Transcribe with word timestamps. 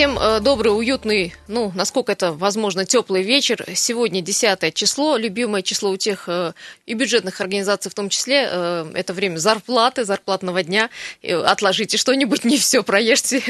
Всем 0.00 0.18
э, 0.18 0.40
добрый, 0.40 0.74
уютный, 0.74 1.34
ну, 1.46 1.72
насколько 1.74 2.12
это 2.12 2.32
возможно, 2.32 2.86
теплый 2.86 3.22
вечер. 3.22 3.62
Сегодня 3.74 4.22
10 4.22 4.72
число, 4.72 5.18
любимое 5.18 5.60
число 5.60 5.90
у 5.90 5.98
тех 5.98 6.24
э, 6.26 6.54
и 6.86 6.94
бюджетных 6.94 7.38
организаций 7.42 7.90
в 7.90 7.94
том 7.94 8.08
числе. 8.08 8.48
Э, 8.50 8.90
это 8.94 9.12
время 9.12 9.36
зарплаты, 9.36 10.06
зарплатного 10.06 10.62
дня. 10.62 10.88
И 11.20 11.30
отложите 11.32 11.98
что-нибудь, 11.98 12.44
не 12.46 12.56
все 12.56 12.82
проешьте. 12.82 13.42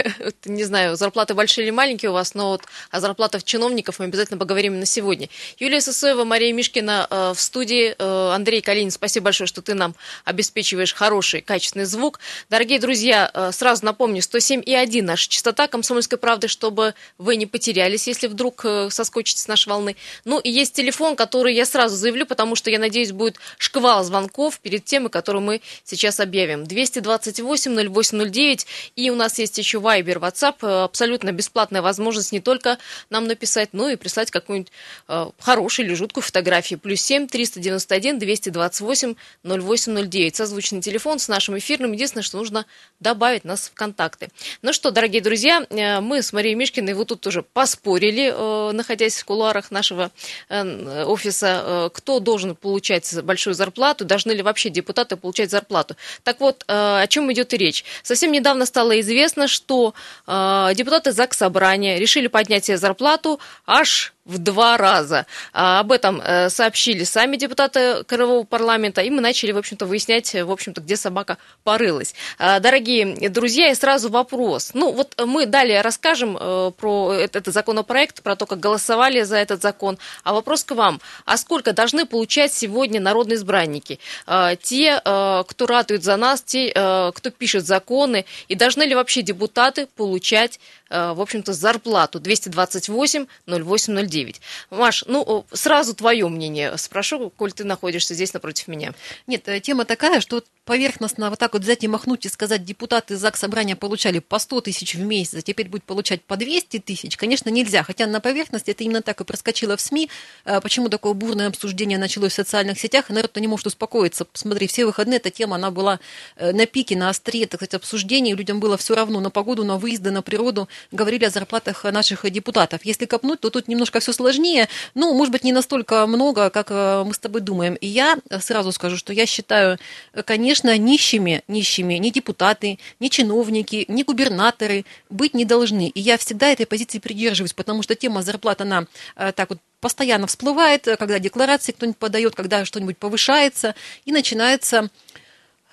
не 0.45 0.65
знаю, 0.65 0.97
зарплаты 0.97 1.35
большие 1.35 1.67
или 1.67 1.71
маленькие 1.71 2.11
у 2.11 2.15
вас, 2.15 2.35
но 2.35 2.49
вот 2.49 2.63
о 2.91 2.99
зарплатах 2.99 3.45
чиновников 3.45 4.01
мы 4.01 4.07
обязательно 4.07 4.37
поговорим 4.37 4.81
на 4.81 4.87
сегодня. 4.87 5.29
Юлия 5.61 5.81
Сосоева, 5.81 6.25
Мария 6.25 6.53
Мишкина 6.53 7.33
в 7.33 7.41
студии. 7.41 7.95
Андрей 8.35 8.61
Калинин, 8.61 8.91
спасибо 8.91 9.27
большое, 9.27 9.47
что 9.47 9.63
ты 9.63 9.75
нам 9.75 9.95
обеспечиваешь 10.25 10.95
хороший, 10.95 11.43
качественный 11.43 11.85
звук. 11.85 12.19
Дорогие 12.49 12.81
друзья, 12.81 13.53
сразу 13.53 13.85
напомню, 13.85 14.21
107,1 14.21 15.03
наша 15.03 15.29
частота 15.29 15.69
комсомольской 15.69 16.19
правды, 16.19 16.40
чтобы 16.49 16.95
вы 17.19 17.37
не 17.37 17.47
потерялись, 17.47 18.07
если 18.07 18.27
вдруг 18.27 18.65
э, 18.65 18.89
соскочите 18.91 19.41
с 19.41 19.49
нашей 19.49 19.69
волны. 19.69 19.97
Ну 20.25 20.39
и 20.39 20.51
есть 20.51 20.75
телефон, 20.75 21.17
который 21.17 21.55
я 21.55 21.67
сразу 21.67 21.97
заявлю, 21.97 22.27
потому 22.27 22.57
что, 22.57 22.71
я 22.71 22.79
надеюсь, 22.79 23.13
будет 23.13 23.37
шквал 23.59 24.05
звонков 24.05 24.59
перед 24.61 24.85
темой, 24.85 25.11
которую 25.11 25.43
мы 25.43 25.61
сейчас 25.85 26.21
объявим. 26.21 26.65
228-0809, 26.65 28.67
и 28.97 29.11
у 29.11 29.17
нас 29.17 29.39
есть 29.39 29.59
еще 29.59 29.79
Viber, 29.79 30.21
WhatsApp, 30.21 30.57
э, 30.63 30.85
абсолютно 30.85 31.33
бесплатная 31.33 31.83
возможность 31.83 32.33
не 32.33 32.41
только 32.41 32.79
нам 33.11 33.27
написать, 33.27 33.71
но 33.73 33.89
и 33.89 33.97
прислать 33.97 34.31
какую-нибудь 34.31 34.73
э, 35.09 35.31
хорошую 35.39 35.87
или 35.87 35.95
жуткую 35.95 36.23
фотографию. 36.23 36.79
Плюс 36.79 37.01
7 37.01 37.29
391 37.29 38.19
228 38.19 39.15
0809. 39.45 40.37
Созвучный 40.37 40.81
телефон 40.81 41.19
с 41.19 41.29
нашим 41.29 41.59
эфирным. 41.59 41.93
Единственное, 41.93 42.23
что 42.23 42.39
нужно 42.39 42.67
добавить 43.01 43.45
нас 43.45 43.69
в 43.69 43.75
контакты. 43.75 44.29
Ну 44.63 44.73
что, 44.73 44.91
дорогие 44.91 45.23
друзья, 45.23 45.67
э, 45.69 46.01
с 46.23 46.33
Марией 46.33 46.55
Мишкиной 46.55 46.95
вот 46.95 47.09
тут 47.09 47.21
тоже 47.21 47.43
поспорили, 47.43 48.33
э, 48.35 48.73
находясь 48.73 49.19
в 49.19 49.25
кулуарах 49.25 49.71
нашего 49.71 50.11
э, 50.49 51.05
офиса, 51.05 51.63
э, 51.65 51.91
кто 51.93 52.21
должен 52.21 52.55
получать 52.55 53.23
большую 53.23 53.55
зарплату, 53.55 54.05
должны 54.05 54.33
ли 54.33 54.43
вообще 54.43 54.71
депутаты 54.71 55.17
получать 55.17 55.51
зарплату. 55.51 55.97
Так 56.23 56.41
вот, 56.41 56.65
о 56.67 57.07
чем 57.09 57.33
идет 57.33 57.53
речь. 57.53 57.85
Совсем 58.03 58.33
недавно 58.33 58.67
стало 58.67 59.01
известно, 59.01 59.49
что 59.49 59.95
депутаты 60.27 61.13
ЗАГС 61.13 61.37
Собрания 61.37 61.99
решили 61.99 62.29
поднять 62.29 62.65
себе 62.65 62.79
зарплату 62.79 63.41
аж 63.67 64.13
в 64.25 64.39
два 64.39 64.77
раза. 64.77 65.27
А, 65.53 65.81
об 65.81 65.93
этом 65.93 66.21
э, 66.21 66.51
сообщили 66.51 67.05
сами 67.05 67.37
депутаты 67.37 68.05
Краевого 68.05 68.45
парламента, 68.45 69.01
и 69.01 69.11
мы 69.11 69.21
начали, 69.21 69.53
в 69.53 69.59
общем-то, 69.59 69.87
выяснять, 69.87 70.35
в 70.35 70.51
общем-то, 70.51 70.81
где 70.83 70.97
собака 70.97 71.39
порылась. 71.65 72.15
А, 72.39 72.61
дорогие 72.61 73.31
друзья, 73.31 73.71
и 73.71 73.75
сразу 73.75 74.11
вопрос. 74.11 74.73
Ну, 74.75 74.93
вот 74.93 75.19
мы 75.25 75.47
далее 75.47 75.81
расскажем 75.81 76.37
э, 76.39 76.71
про 76.77 77.15
этот 77.15 77.47
законопроект, 77.47 78.23
про 78.23 78.37
то, 78.37 78.45
как 78.45 78.61
голосовали 78.61 79.23
за 79.23 79.39
этот 79.39 79.63
закон. 79.63 79.99
А 80.23 80.35
вопрос 80.35 80.65
к 80.65 80.75
вам. 80.75 81.01
А 81.25 81.37
сколько 81.39 81.73
должны 81.73 82.05
получать 82.05 82.53
сегодня 82.53 83.01
народные 83.01 83.37
избранники? 83.37 83.99
А, 84.27 84.55
те, 84.55 85.01
э, 85.03 85.45
кто 85.47 85.67
ратует 85.67 86.05
за 86.05 86.17
нас, 86.17 86.43
те, 86.43 86.71
кто 86.71 87.31
пишет 87.31 87.67
законы, 87.67 88.25
и 88.49 88.55
должны 88.55 88.83
ли 88.83 88.95
вообще 88.95 89.23
депутаты 89.23 89.87
получать 89.87 90.61
в 90.91 91.21
общем-то, 91.21 91.53
зарплату 91.53 92.21
228 92.21 93.27
0809. 93.47 94.41
Маш, 94.71 95.05
ну, 95.07 95.47
сразу 95.53 95.95
твое 95.95 96.29
мнение 96.29 96.77
спрошу, 96.77 97.31
коль 97.31 97.53
ты 97.53 97.65
находишься 97.65 98.15
здесь 98.15 98.33
напротив 98.33 98.69
меня. 98.69 98.95
Нет, 99.27 99.49
э, 99.49 99.61
тема 99.61 99.85
такая, 99.85 100.21
что 100.21 100.43
поверхностно 100.65 101.31
вот 101.31 101.39
так 101.39 101.53
вот 101.53 101.63
взять 101.63 101.85
и 101.85 101.89
махнуть 101.89 102.27
и 102.27 102.29
сказать, 102.29 102.65
депутаты 102.65 103.17
ЗАГС 103.17 103.41
Собрания 103.41 103.77
получали 103.77 104.19
по 104.19 104.39
100 104.39 104.63
тысяч 104.63 104.95
в 104.95 105.01
месяц, 105.01 105.35
а 105.35 105.43
теперь 105.43 105.69
будет 105.69 105.85
получать 105.85 106.23
по 106.23 106.37
200 106.37 106.81
тысяч, 106.81 107.17
конечно, 107.17 107.49
нельзя. 107.49 107.83
Хотя 107.83 108.07
на 108.07 108.21
поверхности 108.21 108.71
это 108.71 108.85
именно 108.85 109.03
так 109.03 109.21
и 109.21 109.25
проскочило 109.25 109.77
в 109.77 109.81
СМИ. 109.81 110.11
Э, 110.45 110.61
почему 110.61 110.89
такое 110.89 111.13
бурное 111.13 111.49
обсуждение 111.49 111.99
началось 111.99 112.33
в 112.33 112.37
социальных 112.37 112.79
сетях? 112.79 113.09
Народ-то 113.09 113.41
не 113.41 113.49
может 113.49 113.67
успокоиться. 113.67 114.25
Посмотри, 114.25 114.67
все 114.67 114.87
выходные 114.87 115.19
эта 115.19 115.31
тема, 115.31 115.57
она 115.57 115.71
была 115.71 116.01
на 116.41 116.67
пике, 116.67 116.97
на 116.97 117.11
острие, 117.11 117.47
так 117.47 117.61
сказать, 117.61 117.75
обсуждений. 117.75 118.35
Людям 118.35 118.61
было 118.61 118.77
все 118.77 118.95
равно 118.95 119.21
на 119.21 119.31
погоду, 119.31 119.65
на 119.65 119.77
выезды, 119.77 120.11
на 120.11 120.23
природу 120.23 120.69
говорили 120.91 121.25
о 121.25 121.31
зарплатах 121.31 121.85
наших 121.85 122.31
депутатов. 122.31 122.81
Если 122.85 123.07
копнуть, 123.07 123.41
то 123.41 123.51
тут 123.51 123.69
немножко 123.69 124.01
все 124.01 124.13
сложнее. 124.13 124.69
Ну, 124.95 125.15
может 125.15 125.33
быть, 125.33 125.45
не 125.45 125.53
настолько 125.53 126.07
много, 126.07 126.51
как 126.51 126.71
э, 126.71 127.05
мы 127.05 127.15
с 127.15 127.19
тобой 127.19 127.41
думаем. 127.41 127.75
И 127.75 127.87
я 127.87 128.19
сразу 128.41 128.73
скажу, 128.73 128.97
что 128.97 129.13
я 129.13 129.27
считаю, 129.27 129.79
конечно, 130.25 130.77
нищими, 130.77 131.43
нищими 131.49 131.95
ни 131.95 132.11
депутаты, 132.11 132.79
ни 132.99 133.09
чиновники, 133.09 133.85
ни 133.89 134.03
губернаторы 134.03 134.85
быть 135.09 135.35
не 135.35 135.45
должны. 135.45 135.89
И 135.89 136.01
я 136.01 136.19
всегда 136.19 136.49
этой 136.49 136.67
позиции 136.67 136.99
придерживаюсь, 136.99 137.53
потому 137.53 137.83
что 137.83 137.95
тема 137.95 138.23
зарплат, 138.23 138.61
она 138.61 138.87
э, 139.17 139.33
так 139.33 139.51
вот 139.51 139.59
постоянно 139.81 140.27
всплывает, 140.27 140.87
когда 140.99 141.19
декларации 141.19 141.73
кто-нибудь 141.73 141.99
подает, 141.99 142.35
когда 142.35 142.65
что-нибудь 142.65 142.99
повышается, 142.99 143.75
и 144.05 144.13
начинается 144.13 144.91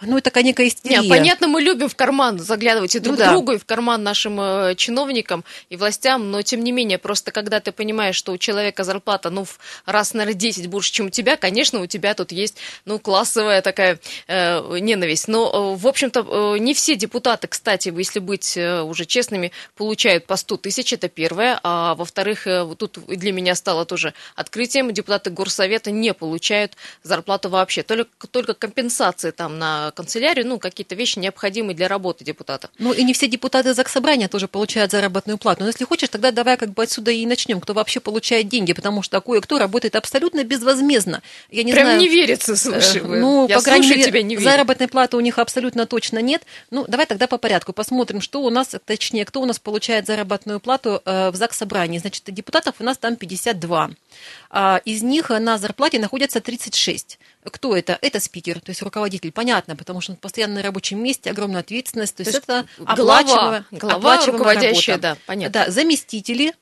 ну, 0.01 0.17
это 0.17 0.43
некая 0.43 0.67
истерия. 0.67 1.01
Не, 1.01 1.09
понятно, 1.09 1.47
мы 1.47 1.59
любим 1.59 1.89
в 1.89 1.95
карман 1.95 2.37
заглядывать 2.37 2.95
и 2.95 2.99
друг 2.99 3.17
ну, 3.17 3.23
да. 3.23 3.31
другу, 3.31 3.53
и 3.53 3.57
в 3.57 3.65
карман 3.65 4.03
нашим 4.03 4.39
э, 4.39 4.75
чиновникам 4.75 5.43
и 5.69 5.75
властям, 5.75 6.29
но 6.29 6.43
тем 6.43 6.63
не 6.63 6.71
менее, 6.71 6.99
просто 6.99 7.31
когда 7.31 7.59
ты 7.59 7.71
понимаешь, 7.71 8.15
что 8.15 8.31
у 8.31 8.37
человека 8.37 8.83
зарплата, 8.83 9.31
ну, 9.31 9.45
в 9.45 9.57
раз, 9.85 10.13
наверное, 10.13 10.37
10 10.37 10.67
больше, 10.67 10.91
чем 10.91 11.07
у 11.07 11.09
тебя, 11.09 11.35
конечно, 11.35 11.81
у 11.81 11.87
тебя 11.87 12.13
тут 12.13 12.31
есть, 12.31 12.57
ну, 12.85 12.99
классовая 12.99 13.63
такая 13.63 13.99
э, 14.27 14.79
ненависть. 14.79 15.27
Но, 15.27 15.73
э, 15.73 15.77
в 15.79 15.87
общем-то, 15.87 16.19
э, 16.19 16.59
не 16.59 16.75
все 16.75 16.95
депутаты, 16.95 17.47
кстати, 17.47 17.91
если 17.95 18.19
быть 18.19 18.55
э, 18.55 18.81
уже 18.81 19.05
честными, 19.05 19.51
получают 19.75 20.27
по 20.27 20.35
100 20.35 20.57
тысяч, 20.57 20.93
это 20.93 21.09
первое. 21.09 21.59
А 21.63 21.95
во-вторых, 21.95 22.45
э, 22.45 22.67
тут 22.77 22.99
для 23.07 23.31
меня 23.31 23.55
стало 23.55 23.83
тоже 23.85 24.13
открытием, 24.35 24.93
депутаты 24.93 25.31
Горсовета 25.31 25.89
не 25.89 26.13
получают 26.13 26.73
зарплату 27.01 27.49
вообще, 27.49 27.81
только, 27.81 28.27
только 28.27 28.53
компенсации 28.53 29.31
там 29.31 29.57
на 29.57 29.86
канцелярию, 29.91 30.47
ну, 30.47 30.59
какие-то 30.59 30.95
вещи 30.95 31.19
необходимые 31.19 31.75
для 31.75 31.87
работы 31.87 32.23
депутата. 32.23 32.69
Ну, 32.79 32.93
и 32.93 33.03
не 33.03 33.13
все 33.13 33.27
депутаты 33.27 33.73
Заксобрания 33.73 34.27
тоже 34.27 34.47
получают 34.47 34.91
заработную 34.91 35.37
плату. 35.37 35.61
Но 35.61 35.67
если 35.67 35.85
хочешь, 35.85 36.09
тогда 36.09 36.31
давай 36.31 36.57
как 36.57 36.69
бы 36.73 36.83
отсюда 36.83 37.11
и 37.11 37.25
начнем, 37.25 37.59
кто 37.59 37.73
вообще 37.73 37.99
получает 37.99 38.47
деньги, 38.47 38.73
потому 38.73 39.01
что 39.01 39.19
кое-кто 39.21 39.59
работает 39.59 39.95
абсолютно 39.95 40.43
безвозмездно. 40.43 41.21
Я 41.51 41.63
не 41.63 41.71
Прям 41.73 41.85
знаю, 41.85 41.99
не 41.99 42.07
верится, 42.07 42.55
слушай. 42.55 43.01
Э, 43.01 43.05
ну, 43.05 43.47
Я 43.47 43.57
по 43.57 43.61
крайней 43.61 43.89
мере, 43.89 44.03
тебя 44.03 44.21
не 44.21 44.35
верю. 44.35 44.43
заработной 44.49 44.87
платы 44.87 45.17
у 45.17 45.19
них 45.19 45.39
абсолютно 45.39 45.85
точно 45.85 46.19
нет. 46.19 46.43
Ну, 46.71 46.85
давай 46.87 47.05
тогда 47.05 47.27
по 47.27 47.37
порядку 47.37 47.73
посмотрим, 47.73 48.21
что 48.21 48.41
у 48.41 48.49
нас, 48.49 48.75
точнее, 48.85 49.25
кто 49.25 49.41
у 49.41 49.45
нас 49.45 49.59
получает 49.59 50.05
заработную 50.07 50.59
плату 50.59 51.01
э, 51.05 51.29
в 51.31 51.35
Заксобрании. 51.35 51.99
Значит, 51.99 52.23
депутатов 52.27 52.75
у 52.79 52.83
нас 52.83 52.97
там 52.97 53.15
52. 53.15 53.91
А 54.49 54.81
из 54.85 55.03
них 55.03 55.29
на 55.29 55.57
зарплате 55.57 55.99
находятся 55.99 56.41
36. 56.41 57.19
Кто 57.51 57.75
это? 57.75 57.97
Это 58.01 58.19
спикер, 58.19 58.59
то 58.59 58.69
есть 58.69 58.81
руководитель. 58.81 59.31
Понятно, 59.31 59.75
потому 59.75 60.01
что 60.01 60.13
он 60.13 60.17
постоянно 60.17 60.55
на 60.55 60.61
рабочем 60.61 61.01
месте, 61.01 61.31
огромная 61.31 61.61
ответственность. 61.61 62.15
То, 62.15 62.23
то 62.23 62.29
есть, 62.29 62.43
это 62.43 62.65
оплачиваемая, 62.85 63.65
глава, 63.71 64.25
руководящая, 64.25 64.97
да, 64.97 65.17
понятно. 65.25 65.65
Да, 65.65 65.71
заместители, 65.71 66.53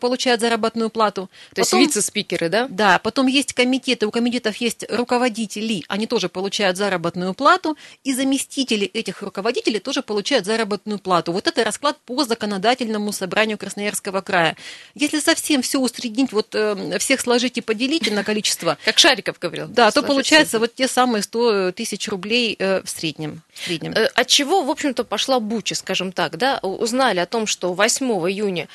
получают 0.00 0.40
заработную 0.40 0.90
плату. 0.90 1.28
То 1.54 1.62
потом, 1.62 1.80
есть 1.80 1.96
вице-спикеры, 1.96 2.48
да? 2.48 2.66
Да, 2.70 2.98
потом 2.98 3.26
есть 3.26 3.52
комитеты, 3.52 4.06
у 4.06 4.10
комитетов 4.10 4.56
есть 4.56 4.84
руководители, 4.90 5.84
они 5.88 6.06
тоже 6.06 6.28
получают 6.28 6.76
заработную 6.76 7.34
плату, 7.34 7.76
и 8.02 8.14
заместители 8.14 8.86
этих 8.86 9.22
руководителей 9.22 9.78
тоже 9.78 10.02
получают 10.02 10.46
заработную 10.46 10.98
плату. 10.98 11.32
Вот 11.32 11.46
это 11.46 11.64
расклад 11.64 11.98
по 12.06 12.24
законодательному 12.24 13.12
собранию 13.12 13.58
Красноярского 13.58 14.20
края. 14.20 14.56
Если 14.94 15.20
совсем 15.20 15.62
все 15.62 15.78
усреднить, 15.78 16.32
вот 16.32 16.54
э, 16.54 16.98
всех 16.98 17.20
сложить 17.20 17.58
и 17.58 17.60
поделить 17.60 18.10
на 18.10 18.24
количество... 18.24 18.78
Как 18.84 18.98
Шариков 18.98 19.38
говорил. 19.38 19.68
Да, 19.68 19.90
то 19.90 20.02
получается 20.02 20.58
вот 20.58 20.74
те 20.74 20.88
самые 20.88 21.22
100 21.22 21.72
тысяч 21.72 22.08
рублей 22.08 22.56
э, 22.58 22.82
в 22.82 22.88
среднем. 22.88 23.42
В 23.52 23.64
среднем. 23.64 23.94
От 24.14 24.26
чего, 24.26 24.62
в 24.62 24.70
общем-то, 24.70 25.04
пошла 25.04 25.40
буча, 25.40 25.74
скажем 25.74 26.12
так, 26.12 26.36
да? 26.38 26.58
Узнали 26.62 27.20
о 27.20 27.26
том, 27.26 27.46
что 27.46 27.72
8 27.72 28.06
июня 28.30 28.68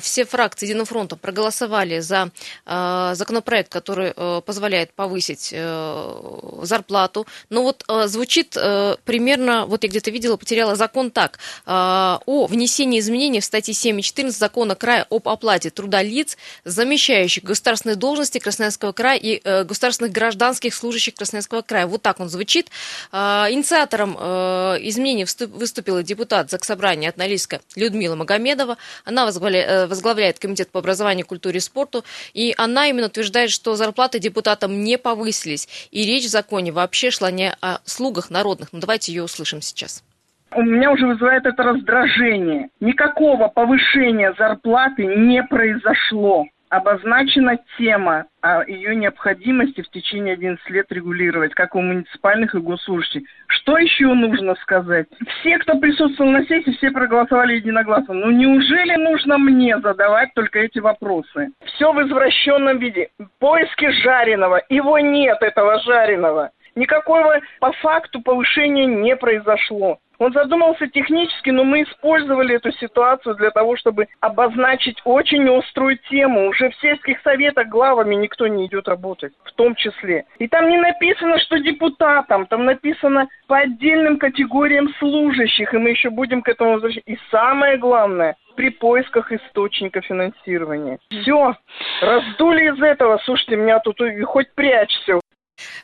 все 0.00 0.24
фракции 0.24 0.39
Единым 0.62 0.86
фронтом 0.86 1.18
проголосовали 1.18 2.00
за 2.00 2.30
э, 2.66 3.12
законопроект, 3.14 3.70
который 3.70 4.12
э, 4.16 4.40
позволяет 4.44 4.92
повысить 4.92 5.50
э, 5.52 6.60
зарплату. 6.62 7.26
Но 7.48 7.62
вот 7.62 7.84
э, 7.88 8.06
звучит 8.06 8.56
э, 8.56 8.96
примерно, 9.04 9.66
вот 9.66 9.82
я 9.82 9.88
где-то 9.88 10.10
видела, 10.10 10.36
потеряла 10.36 10.76
закон 10.76 11.10
так, 11.10 11.38
э, 11.66 11.70
о 11.70 12.46
внесении 12.46 13.00
изменений 13.00 13.40
в 13.40 13.44
статье 13.44 13.74
7 13.74 13.98
и 13.98 14.02
14 14.02 14.38
закона 14.38 14.74
края 14.74 15.06
об 15.10 15.28
оплате 15.28 15.70
труда 15.70 16.02
лиц, 16.02 16.36
замещающих 16.64 17.44
государственные 17.44 17.96
должности 17.96 18.38
Красноярского 18.38 18.92
края 18.92 19.18
и 19.18 19.40
э, 19.42 19.64
государственных 19.64 20.12
гражданских 20.12 20.74
служащих 20.74 21.14
Красноярского 21.14 21.62
края. 21.62 21.86
Вот 21.86 22.02
так 22.02 22.20
он 22.20 22.28
звучит. 22.28 22.70
Э, 23.12 23.46
инициатором 23.50 24.16
э, 24.18 24.78
изменений 24.82 25.26
выступила 25.46 26.02
депутат 26.02 26.50
Заксобрания 26.50 27.08
от 27.08 27.16
Норильска 27.16 27.60
Людмила 27.76 28.14
Магомедова. 28.14 28.76
Она 29.04 29.24
возглавляет 29.24 29.90
возглавляет 30.20 30.38
Комитет 30.38 30.70
по 30.70 30.80
образованию, 30.80 31.26
культуре 31.26 31.58
и 31.58 31.60
спорту, 31.60 32.04
и 32.34 32.54
она 32.58 32.88
именно 32.88 33.06
утверждает, 33.06 33.50
что 33.50 33.74
зарплаты 33.76 34.18
депутатам 34.18 34.84
не 34.84 34.98
повысились, 34.98 35.68
и 35.90 36.04
речь 36.04 36.26
в 36.26 36.30
законе 36.30 36.72
вообще 36.72 37.10
шла 37.10 37.30
не 37.30 37.52
о 37.60 37.78
слугах 37.84 38.30
народных. 38.30 38.72
Ну, 38.72 38.80
давайте 38.80 39.12
ее 39.12 39.24
услышим 39.24 39.62
сейчас. 39.62 40.04
У 40.52 40.62
меня 40.62 40.90
уже 40.92 41.06
вызывает 41.06 41.46
это 41.46 41.62
раздражение. 41.62 42.68
Никакого 42.80 43.48
повышения 43.48 44.34
зарплаты 44.36 45.06
не 45.06 45.42
произошло 45.44 46.44
обозначена 46.70 47.58
тема 47.76 48.26
о 48.40 48.64
ее 48.64 48.96
необходимости 48.96 49.82
в 49.82 49.90
течение 49.90 50.34
11 50.34 50.70
лет 50.70 50.86
регулировать, 50.90 51.52
как 51.52 51.74
у 51.74 51.82
муниципальных 51.82 52.54
и 52.54 52.58
госслужащих. 52.58 53.22
Что 53.48 53.76
еще 53.76 54.06
нужно 54.14 54.54
сказать? 54.62 55.06
Все, 55.40 55.58
кто 55.58 55.78
присутствовал 55.78 56.30
на 56.30 56.46
сессии, 56.46 56.70
все 56.76 56.90
проголосовали 56.92 57.56
единогласно. 57.56 58.14
Ну 58.14 58.30
неужели 58.30 58.94
нужно 58.94 59.36
мне 59.36 59.78
задавать 59.80 60.32
только 60.34 60.60
эти 60.60 60.78
вопросы? 60.78 61.50
Все 61.64 61.92
в 61.92 62.00
извращенном 62.02 62.78
виде. 62.78 63.10
Поиски 63.40 63.90
жареного. 64.02 64.62
Его 64.68 64.98
нет, 65.00 65.42
этого 65.42 65.80
жареного. 65.80 66.50
Никакого 66.76 67.40
по 67.58 67.72
факту 67.72 68.22
повышения 68.22 68.86
не 68.86 69.16
произошло. 69.16 69.98
Он 70.20 70.34
задумался 70.34 70.86
технически, 70.86 71.48
но 71.48 71.64
мы 71.64 71.82
использовали 71.82 72.56
эту 72.56 72.70
ситуацию 72.72 73.36
для 73.36 73.50
того, 73.50 73.76
чтобы 73.76 74.06
обозначить 74.20 75.00
очень 75.06 75.48
острую 75.48 75.96
тему. 76.10 76.48
Уже 76.48 76.68
в 76.68 76.76
сельских 76.76 77.18
советах 77.22 77.68
главами 77.68 78.14
никто 78.16 78.46
не 78.46 78.66
идет 78.66 78.86
работать, 78.86 79.32
в 79.44 79.52
том 79.52 79.74
числе. 79.74 80.26
И 80.38 80.46
там 80.46 80.68
не 80.68 80.76
написано, 80.76 81.38
что 81.38 81.58
депутатам, 81.58 82.44
там 82.44 82.66
написано 82.66 83.28
по 83.46 83.56
отдельным 83.56 84.18
категориям 84.18 84.90
служащих, 84.98 85.72
и 85.72 85.78
мы 85.78 85.88
еще 85.88 86.10
будем 86.10 86.42
к 86.42 86.50
этому 86.50 86.74
возвращаться. 86.74 87.10
И 87.10 87.18
самое 87.30 87.78
главное, 87.78 88.36
при 88.56 88.68
поисках 88.68 89.32
источника 89.32 90.02
финансирования. 90.02 90.98
Все, 91.08 91.56
раздули 92.02 92.74
из 92.74 92.82
этого, 92.82 93.18
слушайте, 93.24 93.56
меня 93.56 93.78
тут 93.78 93.98
хоть 94.26 94.52
прячься. 94.54 95.20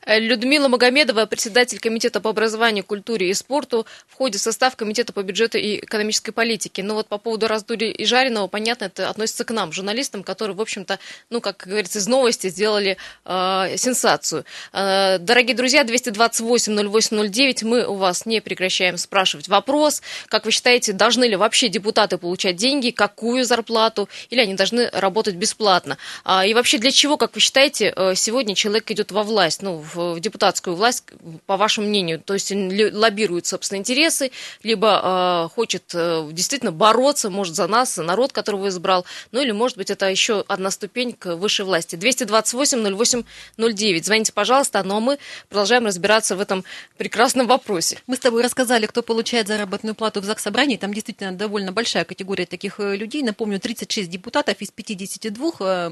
Э, 0.06 0.18
Людмила 0.20 0.68
Магомедова, 0.68 1.26
председатель 1.26 1.78
Комитета 1.80 2.20
по 2.20 2.30
образованию, 2.30 2.84
культуре 2.84 3.28
и 3.28 3.34
спорту, 3.34 3.86
входит 4.06 4.40
в 4.40 4.44
состав 4.44 4.76
Комитета 4.76 5.12
по 5.12 5.22
бюджету 5.22 5.58
и 5.58 5.78
экономической 5.78 6.32
политике. 6.32 6.82
Но 6.82 6.94
вот 6.94 7.08
по 7.08 7.18
поводу 7.18 7.48
раздули 7.48 7.86
и 7.86 8.04
жареного, 8.04 8.46
понятно, 8.46 8.84
это 8.84 9.10
относится 9.10 9.44
к 9.44 9.50
нам, 9.50 9.72
журналистам, 9.72 10.22
которые, 10.22 10.56
в 10.56 10.60
общем-то, 10.60 10.98
ну, 11.30 11.40
как 11.40 11.64
говорится, 11.66 11.98
из 11.98 12.06
новости 12.06 12.48
сделали 12.48 12.96
э, 13.24 13.76
сенсацию. 13.76 14.44
Э, 14.72 15.18
дорогие 15.18 15.56
друзья, 15.56 15.82
228-08-09, 15.82 17.64
мы 17.64 17.84
у 17.86 17.94
вас 17.94 18.26
не 18.26 18.40
прекращаем 18.40 18.96
спрашивать 18.98 19.48
вопрос. 19.48 20.02
Как 20.28 20.44
вы 20.44 20.52
считаете, 20.52 20.92
должны 20.92 21.24
ли 21.24 21.36
вообще 21.36 21.68
депутаты 21.68 22.16
получать 22.18 22.56
деньги, 22.56 22.90
какую 22.90 23.44
зарплату, 23.44 24.08
или 24.30 24.40
они 24.40 24.54
должны 24.54 24.88
работать 24.92 25.34
бесплатно? 25.34 25.98
А, 26.24 26.46
и 26.46 26.54
вообще 26.54 26.78
для 26.78 26.92
чего, 26.92 27.16
как 27.16 27.34
вы 27.34 27.40
считаете, 27.40 27.92
э, 27.94 28.14
сегодня 28.14 28.54
человек 28.54 28.88
идет 28.90 29.10
во 29.10 29.24
власть? 29.24 29.62
ну, 29.62 29.82
в 29.96 30.20
депутатскую 30.20 30.76
власть, 30.76 31.04
по 31.46 31.56
вашему 31.56 31.88
мнению? 31.88 32.20
То 32.20 32.34
есть 32.34 32.52
лоббирует 32.52 33.46
собственные 33.46 33.80
интересы, 33.80 34.30
либо 34.62 35.00
э, 35.02 35.48
хочет 35.54 35.92
э, 35.94 36.28
действительно 36.32 36.72
бороться, 36.72 37.30
может, 37.30 37.56
за 37.56 37.66
нас, 37.66 37.96
за 37.96 38.04
народ, 38.04 38.32
которого 38.32 38.68
избрал, 38.68 39.04
ну 39.32 39.42
или, 39.42 39.50
может 39.50 39.76
быть, 39.76 39.90
это 39.90 40.08
еще 40.08 40.44
одна 40.46 40.70
ступень 40.70 41.12
к 41.12 41.34
высшей 41.34 41.64
власти. 41.64 41.96
228-08-09. 41.96 44.04
Звоните, 44.04 44.32
пожалуйста, 44.32 44.82
но 44.84 45.00
мы 45.00 45.18
продолжаем 45.48 45.86
разбираться 45.86 46.36
в 46.36 46.40
этом 46.40 46.64
прекрасном 46.96 47.48
вопросе. 47.48 47.98
Мы 48.06 48.16
с 48.16 48.20
тобой 48.20 48.42
рассказали, 48.42 48.86
кто 48.86 49.02
получает 49.02 49.48
заработную 49.48 49.94
плату 49.94 50.20
в 50.20 50.24
ЗАГС 50.24 50.42
собрании. 50.42 50.76
Там 50.76 50.94
действительно 50.94 51.32
довольно 51.32 51.72
большая 51.72 52.04
категория 52.04 52.46
таких 52.46 52.78
э, 52.78 52.96
людей. 52.96 53.22
Напомню, 53.22 53.58
36 53.58 54.08
депутатов 54.08 54.60
из 54.60 54.70
52 54.70 55.56
Э, 55.60 55.90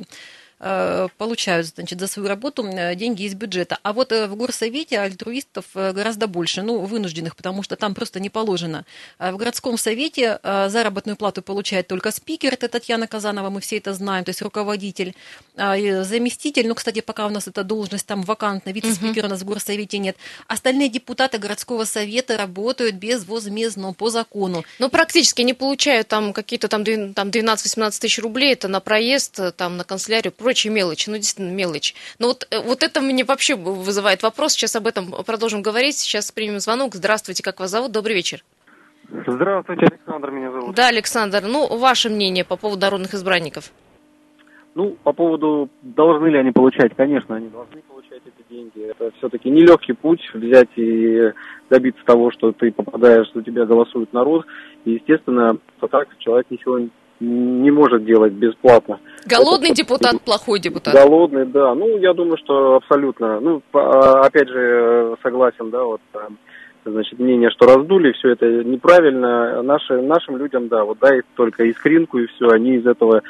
получают 0.58 1.66
значит, 1.66 2.00
за 2.00 2.06
свою 2.06 2.28
работу 2.28 2.64
э, 2.64 2.94
деньги 2.94 3.24
из 3.24 3.34
бюджета. 3.34 3.78
А 3.82 3.92
вот 3.92 4.12
э, 4.12 4.26
в 4.26 4.36
горсовете 4.36 4.98
альтруистов 4.98 5.66
гораздо 5.74 6.26
больше, 6.26 6.62
ну, 6.62 6.78
вынужденных, 6.80 7.36
потому 7.36 7.62
что 7.62 7.76
там 7.76 7.94
просто 7.94 8.20
не 8.20 8.30
положено. 8.30 8.84
А 9.18 9.32
в 9.32 9.36
городском 9.36 9.76
совете 9.78 10.38
заработную 10.42 11.16
плату 11.16 11.42
получает 11.42 11.88
только 11.88 12.10
спикер, 12.10 12.54
это 12.54 12.68
Татьяна 12.68 13.06
Казанова, 13.06 13.50
мы 13.50 13.60
все 13.60 13.78
это 13.78 13.94
знаем, 13.94 14.24
то 14.24 14.30
есть 14.30 14.42
руководитель. 14.42 15.14
А, 15.56 15.76
заместитель, 16.04 16.66
ну, 16.66 16.74
кстати, 16.74 17.00
пока 17.00 17.26
у 17.26 17.30
нас 17.30 17.46
эта 17.46 17.62
должность 17.62 18.06
там 18.06 18.22
вакантна, 18.22 18.70
вице-спикера 18.70 19.26
у 19.26 19.30
нас 19.30 19.42
в 19.42 19.44
горсовете 19.44 19.98
нет. 19.98 20.16
Остальные 20.48 20.88
депутаты 20.88 21.38
городского 21.38 21.84
совета 21.84 22.36
работают 22.36 22.96
безвозмездно 22.96 23.92
по 23.92 24.10
закону. 24.10 24.64
Ну, 24.78 24.88
практически 24.88 25.42
не 25.42 25.54
получают 25.54 26.08
там 26.08 26.32
какие-то 26.32 26.68
там 26.68 26.82
12-18 26.82 28.00
тысяч 28.00 28.18
рублей, 28.18 28.54
это 28.54 28.66
на 28.68 28.80
проезд, 28.80 29.56
там 29.56 29.76
на 29.76 29.84
канцелярию, 29.84 30.32
прочие 30.44 30.72
мелочи, 30.72 31.08
ну, 31.08 31.16
действительно, 31.16 31.54
мелочь. 31.54 31.94
Но 32.18 32.28
вот, 32.28 32.46
э, 32.50 32.60
вот 32.60 32.82
это 32.82 33.00
мне 33.00 33.24
вообще 33.24 33.56
вызывает 33.56 34.22
вопрос. 34.22 34.52
Сейчас 34.52 34.76
об 34.76 34.86
этом 34.86 35.10
продолжим 35.24 35.62
говорить. 35.62 35.96
Сейчас 35.96 36.30
примем 36.30 36.60
звонок. 36.60 36.94
Здравствуйте, 36.94 37.42
как 37.42 37.60
вас 37.60 37.70
зовут? 37.70 37.92
Добрый 37.92 38.14
вечер. 38.14 38.44
Здравствуйте, 39.26 39.86
Александр 39.86 40.30
меня 40.30 40.52
зовут. 40.52 40.74
Да, 40.74 40.88
Александр. 40.88 41.42
Ну, 41.46 41.78
ваше 41.78 42.10
мнение 42.10 42.44
по 42.44 42.56
поводу 42.56 42.82
народных 42.82 43.14
избранников? 43.14 43.72
Ну, 44.74 44.96
по 45.02 45.12
поводу, 45.12 45.70
должны 45.82 46.26
ли 46.26 46.38
они 46.38 46.50
получать, 46.50 46.94
конечно, 46.94 47.36
они 47.36 47.48
должны 47.48 47.80
получать 47.88 48.20
эти 48.26 48.52
деньги. 48.52 48.90
Это 48.90 49.12
все-таки 49.18 49.48
нелегкий 49.48 49.94
путь 49.94 50.20
взять 50.34 50.68
и 50.76 51.32
добиться 51.70 52.04
того, 52.04 52.30
что 52.32 52.52
ты 52.52 52.70
попадаешь, 52.70 53.28
что 53.28 53.40
тебя 53.40 53.64
голосует 53.64 54.12
народ. 54.12 54.44
И, 54.84 54.92
естественно, 54.92 55.56
так 55.90 56.08
человек 56.18 56.46
ничего 56.50 56.80
не 57.24 57.70
может 57.70 58.04
делать 58.04 58.32
бесплатно. 58.32 58.98
Голодный 59.26 59.68
Это, 59.68 59.76
депутат, 59.76 60.20
плохой 60.22 60.60
депутат. 60.60 60.94
Голодный, 60.94 61.46
да. 61.46 61.74
Ну, 61.74 61.98
я 61.98 62.12
думаю, 62.12 62.36
что 62.38 62.76
абсолютно. 62.76 63.40
Ну, 63.40 63.62
а, 63.72 64.26
опять 64.26 64.48
же, 64.48 65.16
согласен, 65.22 65.70
да, 65.70 65.82
вот 65.82 66.00
значит, 66.84 67.18
мнение, 67.18 67.50
что 67.50 67.66
раздули, 67.66 68.12
все 68.12 68.30
это 68.32 68.46
неправильно. 68.46 69.62
Наши, 69.62 70.00
нашим 70.00 70.36
людям, 70.36 70.68
да, 70.68 70.84
вот 70.84 70.98
дай 71.00 71.22
только 71.36 71.64
искринку 71.64 72.18
и 72.18 72.26
все, 72.26 72.48
они 72.48 72.76
из 72.76 72.86
этого 72.86 73.22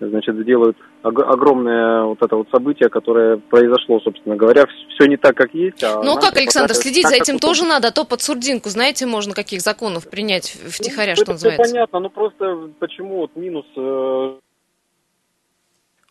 значит, 0.00 0.36
сделают 0.36 0.76
огромное 1.02 2.04
вот 2.04 2.22
это 2.22 2.36
вот 2.36 2.48
событие, 2.50 2.88
которое 2.88 3.36
произошло, 3.36 4.00
собственно 4.00 4.36
говоря, 4.36 4.64
все 4.94 5.08
не 5.08 5.16
так, 5.16 5.36
как 5.36 5.54
есть. 5.54 5.82
А 5.84 6.02
ну 6.02 6.16
как, 6.16 6.36
Александр, 6.36 6.74
следить 6.74 7.04
так, 7.04 7.12
за 7.12 7.16
этим 7.18 7.38
тоже 7.38 7.64
надо, 7.64 7.88
а 7.88 7.92
то 7.92 8.04
под 8.04 8.20
сурдинку, 8.20 8.68
знаете, 8.68 9.06
можно 9.06 9.34
каких 9.34 9.60
законов 9.60 10.08
принять 10.08 10.48
втихаря, 10.68 11.14
ну, 11.16 11.22
что 11.22 11.32
называется. 11.32 11.72
понятно, 11.72 12.00
ну 12.00 12.10
просто 12.10 12.70
почему 12.78 13.18
вот 13.18 13.36
минус 13.36 13.66
э, 13.76 14.36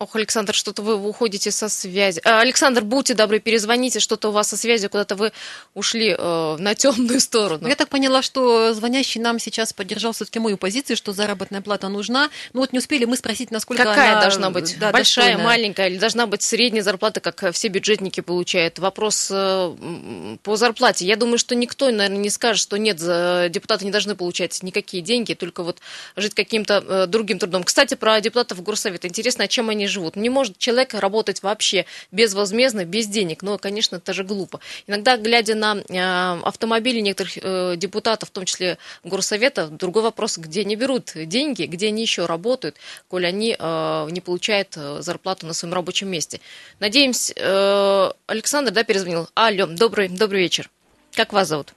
Ох, 0.05 0.15
Александр, 0.15 0.53
что-то 0.53 0.83
вы 0.83 0.93
уходите 0.95 1.49
со 1.49 1.67
связи. 1.67 2.21
А, 2.23 2.39
Александр, 2.41 2.83
будьте 2.83 3.15
добры, 3.15 3.39
перезвоните, 3.39 3.99
что-то 3.99 4.29
у 4.29 4.31
вас 4.31 4.49
со 4.49 4.55
связью, 4.55 4.91
куда-то 4.91 5.15
вы 5.15 5.31
ушли 5.73 6.15
э, 6.15 6.55
на 6.59 6.75
темную 6.75 7.19
сторону. 7.19 7.67
Я 7.67 7.75
так 7.75 7.89
поняла, 7.89 8.21
что 8.21 8.71
звонящий 8.75 9.19
нам 9.19 9.39
сейчас 9.39 9.73
поддержал 9.73 10.11
все-таки 10.11 10.37
мою 10.37 10.57
позицию, 10.57 10.95
что 10.95 11.11
заработная 11.11 11.61
плата 11.61 11.89
нужна. 11.89 12.29
Ну 12.53 12.59
вот 12.59 12.71
не 12.71 12.77
успели 12.77 13.05
мы 13.05 13.17
спросить, 13.17 13.49
насколько 13.49 13.83
Какая 13.83 14.11
она... 14.11 14.21
должна 14.21 14.51
быть? 14.51 14.77
Да, 14.77 14.91
Большая, 14.91 15.25
достойная. 15.25 15.43
маленькая? 15.43 15.87
Или 15.87 15.97
должна 15.97 16.27
быть 16.27 16.43
средняя 16.43 16.83
зарплата, 16.83 17.19
как 17.19 17.51
все 17.51 17.67
бюджетники 17.69 18.21
получают? 18.21 18.77
Вопрос 18.77 19.29
э, 19.31 20.37
по 20.43 20.55
зарплате. 20.55 21.07
Я 21.07 21.15
думаю, 21.15 21.39
что 21.39 21.55
никто, 21.55 21.89
наверное, 21.89 22.19
не 22.19 22.29
скажет, 22.29 22.61
что 22.61 22.77
нет, 22.77 22.97
депутаты 22.97 23.85
не 23.85 23.91
должны 23.91 24.13
получать 24.13 24.61
никакие 24.61 25.01
деньги, 25.01 25.33
только 25.33 25.63
вот 25.63 25.79
жить 26.15 26.35
каким-то 26.35 26.85
э, 26.87 27.07
другим 27.07 27.39
трудом. 27.39 27.63
Кстати, 27.63 27.95
про 27.95 28.21
депутатов 28.21 28.61
Горсовета. 28.61 29.07
Интересно, 29.07 29.45
а 29.45 29.47
чем 29.47 29.69
они 29.69 29.87
живут. 29.87 29.94
Не 30.15 30.29
может 30.29 30.57
человек 30.57 30.93
работать 30.93 31.43
вообще 31.43 31.85
безвозмездно, 32.11 32.85
без 32.85 33.07
денег. 33.07 33.41
Но, 33.41 33.57
конечно, 33.57 33.97
это 33.97 34.13
же 34.13 34.23
глупо. 34.23 34.59
Иногда, 34.87 35.17
глядя 35.17 35.55
на 35.55 35.77
э, 35.77 36.39
автомобили 36.43 36.99
некоторых 36.99 37.37
э, 37.41 37.75
депутатов, 37.77 38.29
в 38.29 38.31
том 38.31 38.45
числе 38.45 38.77
Горсовета, 39.03 39.67
другой 39.67 40.03
вопрос, 40.03 40.37
где 40.37 40.61
они 40.61 40.75
берут 40.75 41.11
деньги, 41.15 41.63
где 41.63 41.87
они 41.87 42.01
еще 42.01 42.25
работают, 42.25 42.77
коль 43.07 43.25
они 43.25 43.55
э, 43.57 44.07
не 44.11 44.21
получают 44.21 44.73
зарплату 44.73 45.45
на 45.45 45.53
своем 45.53 45.73
рабочем 45.73 46.09
месте. 46.09 46.39
Надеемся, 46.79 48.13
Александр, 48.27 48.71
да, 48.71 48.83
перезвонил? 48.83 49.27
Алло, 49.33 49.67
добрый, 49.67 50.09
добрый 50.09 50.41
вечер. 50.41 50.69
Как 51.13 51.33
вас 51.33 51.47
зовут? 51.47 51.73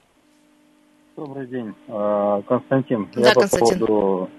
Добрый 1.15 1.47
день, 1.47 1.73
Константин. 2.47 3.09
Да, 3.13 3.29
Я 3.29 3.33
Константин. 3.33 3.79
По 3.79 3.85
поводу 3.85 4.29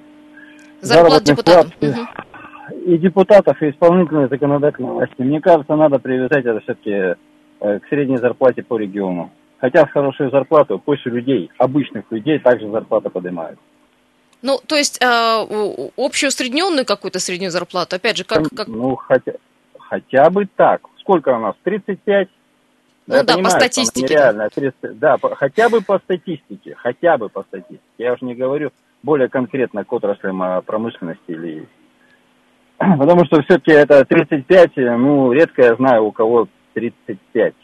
Зарплат 0.81 1.25
депутатам. 1.25 1.73
Угу 1.81 2.30
и 2.73 2.99
депутатов, 2.99 3.63
и 3.63 3.71
исполнительной 3.71 4.29
законодательной 4.29 4.93
власти. 4.93 5.15
Мне 5.19 5.41
кажется, 5.41 5.77
надо 5.77 5.99
привязать 5.99 6.45
это 6.45 6.61
все-таки 6.61 6.91
э, 6.91 7.79
к 7.79 7.89
средней 7.89 8.19
зарплате 8.19 8.63
по 8.63 8.79
региону. 8.79 9.31
Хотя 9.59 9.87
с 9.87 9.91
хорошей 9.91 10.31
зарплатой, 10.31 10.79
пусть 10.79 11.07
у 11.07 11.11
людей, 11.11 11.51
обычных 11.59 12.05
людей, 12.11 12.39
также 12.39 12.71
зарплата 12.71 13.11
поднимают. 13.11 13.59
Ну, 14.43 14.59
то 14.67 14.77
есть 14.77 15.03
э, 15.03 15.87
общую 15.97 16.29
усредненную 16.29 16.87
какую-то 16.87 17.19
среднюю 17.19 17.51
зарплату, 17.51 17.97
опять 17.97 18.17
же, 18.17 18.25
как... 18.25 18.49
как... 18.57 18.69
Ну, 18.69 18.97
хотя, 18.97 19.33
хотя 19.79 20.31
бы 20.31 20.49
так. 20.57 20.83
Сколько 20.99 21.37
у 21.37 21.41
нас? 21.41 21.55
35? 21.63 22.29
Ну 23.07 23.17
я 23.17 23.23
да, 23.23 23.35
понимаю, 23.35 23.53
по 23.53 23.61
статистике. 23.61 24.15
Нереально. 24.15 24.49
30, 24.49 24.99
да, 24.99 25.19
по, 25.19 25.35
хотя 25.35 25.69
бы 25.69 25.81
по 25.81 25.99
статистике, 25.99 26.75
хотя 26.77 27.19
бы 27.19 27.29
по 27.29 27.43
статистике. 27.43 27.81
Я 27.99 28.15
уже 28.15 28.25
не 28.25 28.35
говорю 28.35 28.71
более 29.03 29.29
конкретно 29.29 29.85
к 29.85 29.93
отраслям 29.93 30.43
а, 30.43 30.61
промышленности 30.63 31.21
или 31.27 31.69
Потому 32.99 33.27
что 33.27 33.43
все-таки 33.43 33.73
это 33.73 34.05
35, 34.07 34.71
ну, 34.77 35.33
редко 35.33 35.63
я 35.63 35.75
знаю, 35.77 36.07
у 36.07 36.13
кого 36.13 36.49
35. 36.73 37.55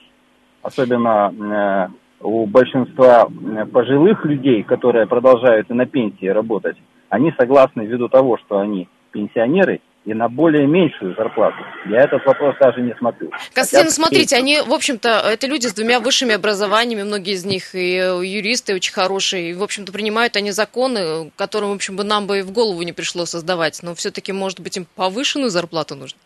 Особенно 0.62 1.32
э, 1.32 1.88
у 2.20 2.46
большинства 2.46 3.26
э, 3.26 3.64
пожилых 3.64 4.26
людей, 4.26 4.62
которые 4.62 5.06
продолжают 5.06 5.70
и 5.70 5.74
на 5.74 5.86
пенсии 5.86 6.26
работать, 6.26 6.76
они 7.08 7.32
согласны 7.38 7.86
ввиду 7.86 8.08
того, 8.08 8.36
что 8.36 8.58
они 8.58 8.88
пенсионеры, 9.10 9.80
и 10.06 10.14
на 10.14 10.28
более 10.28 10.66
меньшую 10.68 11.14
зарплату. 11.16 11.56
Я 11.86 12.04
этот 12.04 12.24
вопрос 12.24 12.54
даже 12.60 12.80
не 12.80 12.94
смотрю. 12.94 13.30
Константин, 13.52 13.90
смотрите, 13.90 14.36
они, 14.36 14.60
в 14.60 14.72
общем-то, 14.72 15.08
это 15.08 15.48
люди 15.48 15.66
с 15.66 15.74
двумя 15.74 15.98
высшими 15.98 16.34
образованиями, 16.34 17.02
многие 17.02 17.34
из 17.34 17.44
них 17.44 17.74
и 17.74 17.94
юристы 17.96 18.74
очень 18.74 18.92
хорошие, 18.92 19.50
и, 19.50 19.54
в 19.54 19.64
общем-то, 19.64 19.92
принимают 19.92 20.36
они 20.36 20.52
законы, 20.52 21.32
которым, 21.36 21.70
в 21.70 21.74
общем, 21.74 21.96
бы 21.96 22.04
нам 22.04 22.28
бы 22.28 22.38
и 22.38 22.42
в 22.42 22.52
голову 22.52 22.80
не 22.82 22.92
пришло 22.92 23.26
создавать, 23.26 23.80
но 23.82 23.96
все-таки, 23.96 24.32
может 24.32 24.60
быть, 24.60 24.76
им 24.76 24.86
повышенную 24.94 25.50
зарплату 25.50 25.96
нужно? 25.96 26.18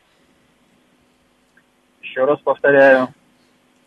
Еще 2.02 2.24
раз 2.26 2.38
повторяю, 2.40 3.08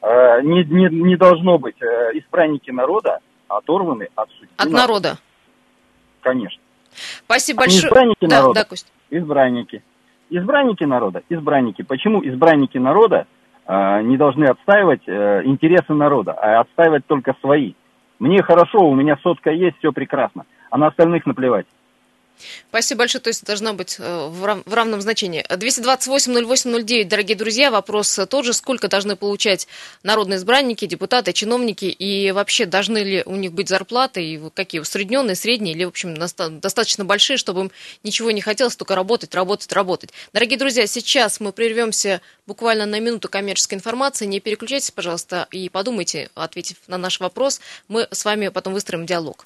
э, 0.01 0.41
не, 0.41 0.63
не, 0.63 0.89
не 0.89 1.17
должно 1.17 1.59
быть 1.59 1.79
э, 1.81 2.17
избранники 2.17 2.71
народа 2.71 3.19
оторваны 3.47 4.07
от 4.15 4.29
сути. 4.31 4.49
От 4.57 4.69
народа? 4.71 5.19
Конечно. 6.21 6.62
Спасибо 7.33 7.59
большое. 7.61 7.87
Избранники 7.87 8.25
да, 8.27 8.35
народа. 8.37 8.59
Да, 8.61 8.65
Кость 8.65 8.93
избранники. 9.09 9.83
Избранники 10.29 10.83
народа, 10.83 11.23
избранники. 11.29 11.81
Почему 11.83 12.23
избранники 12.23 12.77
народа 12.77 13.27
э, 13.67 14.01
не 14.03 14.17
должны 14.17 14.45
отстаивать 14.45 15.01
э, 15.07 15.41
интересы 15.45 15.93
народа, 15.93 16.33
а 16.33 16.61
отстаивать 16.61 17.05
только 17.05 17.35
свои? 17.41 17.73
Мне 18.19 18.41
хорошо, 18.41 18.79
у 18.79 18.95
меня 18.95 19.17
сотка 19.21 19.51
есть, 19.51 19.77
все 19.77 19.91
прекрасно, 19.91 20.45
а 20.69 20.77
на 20.77 20.87
остальных 20.87 21.25
наплевать. 21.25 21.65
Спасибо 22.69 22.99
большое. 22.99 23.21
То 23.21 23.29
есть 23.29 23.45
должна 23.45 23.73
быть 23.73 23.97
э, 23.99 24.27
в 24.27 24.73
равном 24.73 25.01
значении. 25.01 25.45
228-08-09, 25.49 27.05
дорогие 27.05 27.37
друзья, 27.37 27.71
вопрос 27.71 28.19
тот 28.29 28.45
же. 28.45 28.53
Сколько 28.53 28.87
должны 28.87 29.15
получать 29.15 29.67
народные 30.03 30.37
избранники, 30.37 30.85
депутаты, 30.85 31.33
чиновники? 31.33 31.85
И 31.85 32.31
вообще, 32.31 32.65
должны 32.65 32.97
ли 32.99 33.23
у 33.25 33.35
них 33.35 33.53
быть 33.53 33.69
зарплаты? 33.69 34.23
И 34.23 34.41
какие? 34.53 34.81
Усредненные, 34.81 35.35
средние? 35.35 35.75
Или, 35.75 35.85
в 35.85 35.89
общем, 35.89 36.15
достаточно 36.15 37.05
большие, 37.05 37.37
чтобы 37.37 37.61
им 37.61 37.71
ничего 38.03 38.31
не 38.31 38.41
хотелось, 38.41 38.75
только 38.75 38.95
работать, 38.95 39.33
работать, 39.35 39.71
работать? 39.71 40.11
Дорогие 40.33 40.57
друзья, 40.57 40.87
сейчас 40.87 41.39
мы 41.39 41.51
прервемся 41.51 42.21
буквально 42.47 42.85
на 42.85 42.99
минуту 42.99 43.29
коммерческой 43.29 43.75
информации. 43.75 44.25
Не 44.25 44.39
переключайтесь, 44.39 44.91
пожалуйста, 44.91 45.47
и 45.51 45.69
подумайте, 45.69 46.29
ответив 46.35 46.77
на 46.87 46.97
наш 46.97 47.19
вопрос. 47.19 47.61
Мы 47.87 48.07
с 48.11 48.25
вами 48.25 48.49
потом 48.49 48.73
выстроим 48.73 49.05
диалог. 49.05 49.45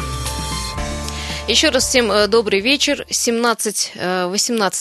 Еще 1.51 1.67
раз 1.67 1.89
всем 1.89 2.09
э, 2.09 2.27
добрый 2.27 2.61
вечер. 2.61 3.05
17-18 3.09 3.91
э, 3.95 4.29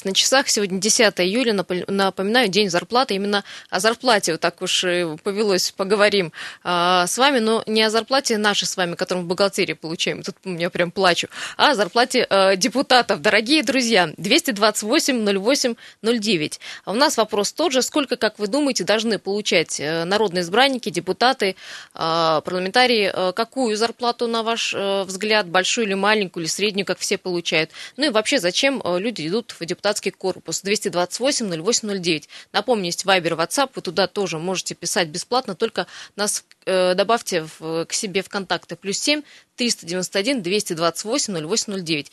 на 0.04 0.14
часах. 0.14 0.48
Сегодня 0.48 0.78
10 0.78 1.18
июля. 1.18 1.52
Напоминаю, 1.52 2.48
день 2.48 2.70
зарплаты. 2.70 3.16
Именно 3.16 3.42
о 3.70 3.80
зарплате 3.80 4.30
вот 4.30 4.40
так 4.40 4.62
уж 4.62 4.84
повелось, 5.24 5.72
поговорим 5.72 6.32
а, 6.62 7.08
с 7.08 7.18
вами. 7.18 7.40
Но 7.40 7.64
не 7.66 7.82
о 7.82 7.90
зарплате 7.90 8.38
нашей 8.38 8.68
с 8.68 8.76
вами, 8.76 8.94
которую 8.94 9.24
в 9.24 9.26
бухгалтерии 9.26 9.72
получаем. 9.72 10.22
Тут 10.22 10.36
меня 10.44 10.70
прям 10.70 10.92
плачу. 10.92 11.26
А 11.56 11.72
о 11.72 11.74
зарплате 11.74 12.24
э, 12.30 12.54
депутатов. 12.54 13.20
Дорогие 13.20 13.64
друзья, 13.64 14.12
228-08-09. 14.16 16.60
А 16.84 16.92
у 16.92 16.94
нас 16.94 17.16
вопрос 17.16 17.52
тот 17.52 17.72
же. 17.72 17.82
Сколько, 17.82 18.16
как 18.16 18.38
вы 18.38 18.46
думаете, 18.46 18.84
должны 18.84 19.18
получать 19.18 19.80
народные 19.80 20.42
избранники, 20.42 20.88
депутаты, 20.88 21.56
парламентарии? 21.94 23.32
Какую 23.32 23.76
зарплату, 23.76 24.28
на 24.28 24.44
ваш 24.44 24.72
взгляд, 24.72 25.48
большую 25.48 25.88
или 25.88 25.94
маленькую, 25.94 26.44
или 26.44 26.48
среднюю, 26.48 26.59
как 26.84 26.98
все 26.98 27.18
получают. 27.18 27.70
Ну 27.96 28.06
и 28.06 28.10
вообще, 28.10 28.38
зачем 28.38 28.80
э, 28.84 28.98
люди 28.98 29.26
идут 29.26 29.54
в 29.58 29.64
депутатский 29.64 30.10
корпус? 30.10 30.62
228-08-09. 30.64 32.28
Напомню, 32.52 32.86
есть 32.86 33.04
Вайбер, 33.04 33.34
WhatsApp, 33.34 33.70
вы 33.74 33.82
туда 33.82 34.06
тоже 34.06 34.38
можете 34.38 34.74
писать 34.74 35.08
бесплатно, 35.08 35.54
только 35.54 35.86
нас 36.16 36.44
э, 36.66 36.94
добавьте 36.94 37.46
в, 37.58 37.84
к 37.86 37.92
себе 37.92 38.22
в 38.22 38.28
контакты. 38.28 38.76
Плюс 38.76 38.98
7 38.98 39.22
391 39.60 40.42
228 40.42 41.34
0809. 41.46 42.12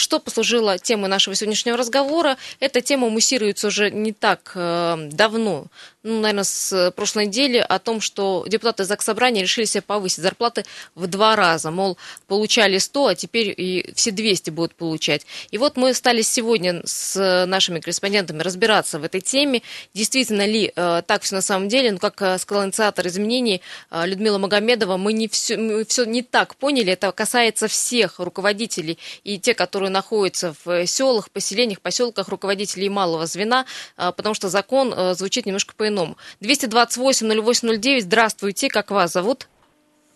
Что 0.00 0.18
послужило 0.18 0.76
темой 0.78 1.08
нашего 1.08 1.36
сегодняшнего 1.36 1.76
разговора? 1.76 2.36
Эта 2.58 2.80
тема 2.80 3.08
муссируется 3.10 3.68
уже 3.68 3.90
не 3.90 4.12
так 4.12 4.52
э, 4.56 5.08
давно, 5.12 5.66
ну, 6.02 6.20
наверное, 6.20 6.44
с 6.44 6.92
прошлой 6.96 7.26
недели, 7.26 7.64
о 7.66 7.78
том, 7.78 8.00
что 8.00 8.44
депутаты 8.46 8.84
Заксобрания 8.84 9.42
решили 9.42 9.64
себе 9.64 9.82
повысить 9.82 10.22
зарплаты 10.22 10.64
в 10.94 11.06
два 11.06 11.34
раза. 11.34 11.70
Мол, 11.70 11.96
получали 12.26 12.78
100, 12.78 13.06
а 13.06 13.14
теперь 13.14 13.54
и 13.56 13.90
все 13.94 14.10
200 14.10 14.50
будут 14.50 14.74
получать. 14.74 15.26
И 15.50 15.58
вот 15.58 15.76
мы 15.76 15.94
стали 15.94 16.22
сегодня 16.22 16.82
с 16.84 17.46
нашими 17.46 17.80
корреспондентами 17.80 18.42
разбираться 18.42 18.98
в 18.98 19.04
этой 19.04 19.20
теме. 19.20 19.62
Действительно 19.94 20.44
ли 20.44 20.72
э, 20.74 21.02
так 21.06 21.22
все 21.22 21.36
на 21.36 21.40
самом 21.40 21.68
деле? 21.68 21.92
Ну, 21.92 21.98
как 21.98 22.20
э, 22.20 22.36
сказал 22.38 22.66
инициатор 22.66 23.06
изменений 23.06 23.62
Людмила 23.90 24.38
Магомедова, 24.38 24.96
мы 24.96 25.12
не 25.12 25.28
все, 25.28 25.56
мы 25.56 25.84
все 25.84 26.04
не 26.04 26.22
так 26.22 26.56
поняли, 26.64 26.94
это 26.94 27.12
касается 27.12 27.68
всех 27.68 28.18
руководителей 28.18 28.98
и 29.22 29.38
те, 29.38 29.52
которые 29.52 29.90
находятся 29.90 30.54
в 30.64 30.86
селах, 30.86 31.30
поселениях, 31.30 31.82
поселках, 31.82 32.30
руководителей 32.30 32.88
малого 32.88 33.26
звена, 33.26 33.66
а, 33.98 34.12
потому 34.12 34.34
что 34.34 34.48
закон 34.48 34.90
э, 34.96 35.12
звучит 35.12 35.44
немножко 35.44 35.74
по-иному. 35.76 36.16
228-08-09, 36.40 38.00
здравствуйте, 38.00 38.70
как 38.70 38.90
вас 38.90 39.12
зовут? 39.12 39.46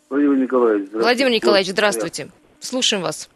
Владимир 0.09 0.37
Николаевич, 0.39 0.87
здравствуйте. 0.87 1.05
Владимир 1.05 1.33
Николаевич, 1.33 1.71
здравствуйте. 1.71 2.29
Слушаем 2.61 3.03
вас. 3.03 3.29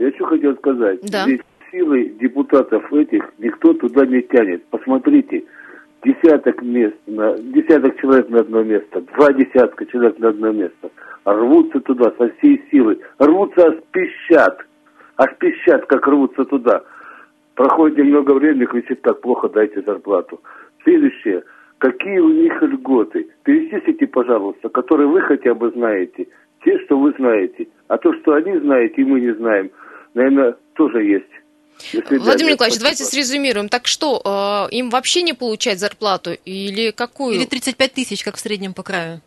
Я 0.00 0.10
что 0.14 0.26
хотел 0.26 0.56
сказать. 0.56 0.98
Да. 1.02 1.26
Здесь 1.26 1.42
силы 1.70 2.12
депутатов 2.20 2.92
этих 2.92 3.22
никто 3.38 3.72
туда 3.74 4.04
не 4.04 4.22
тянет. 4.22 4.64
Посмотрите, 4.66 5.44
десяток 6.04 6.60
мест, 6.60 6.96
на, 7.06 7.38
десяток 7.38 8.00
человек 8.00 8.28
на 8.30 8.40
одно 8.40 8.64
место, 8.64 9.00
два 9.00 9.32
десятка 9.32 9.86
человек 9.86 10.18
на 10.18 10.30
одно 10.30 10.50
место. 10.50 10.90
Рвутся 11.32 11.80
туда 11.80 12.10
со 12.16 12.30
всей 12.38 12.62
силы. 12.70 12.98
Рвутся, 13.18 13.66
аж 13.66 13.74
пищат. 13.92 14.64
Аж 15.16 15.36
пищат, 15.38 15.84
как 15.86 16.06
рвутся 16.06 16.44
туда. 16.44 16.82
Проходит 17.54 17.98
немного 17.98 18.32
времени, 18.32 18.64
кричит, 18.64 19.02
так 19.02 19.20
плохо, 19.20 19.48
дайте 19.48 19.82
зарплату. 19.82 20.40
Следующее. 20.84 21.44
Какие 21.78 22.18
у 22.18 22.30
них 22.30 22.62
льготы? 22.62 23.28
Перечислите, 23.42 24.06
пожалуйста, 24.06 24.70
которые 24.70 25.06
вы 25.06 25.20
хотя 25.20 25.54
бы 25.54 25.70
знаете. 25.70 26.28
Те, 26.64 26.78
что 26.84 26.98
вы 26.98 27.12
знаете. 27.18 27.68
А 27.88 27.98
то, 27.98 28.14
что 28.14 28.32
они 28.32 28.56
знаете 28.58 29.02
и 29.02 29.04
мы 29.04 29.20
не 29.20 29.34
знаем, 29.34 29.70
наверное, 30.14 30.56
тоже 30.74 31.04
есть. 31.04 31.26
Если 31.92 32.18
Владимир 32.18 32.52
Николаевич, 32.52 32.78
давайте 32.78 33.04
срезюмируем. 33.04 33.68
Так 33.68 33.86
что, 33.86 34.22
э, 34.24 34.74
им 34.74 34.88
вообще 34.88 35.22
не 35.22 35.34
получать 35.34 35.78
зарплату 35.78 36.30
или 36.44 36.90
какую? 36.90 37.34
Или 37.34 37.44
35 37.44 37.92
тысяч, 37.92 38.24
как 38.24 38.36
в 38.36 38.40
среднем 38.40 38.72
по 38.72 38.82
краю? 38.82 39.20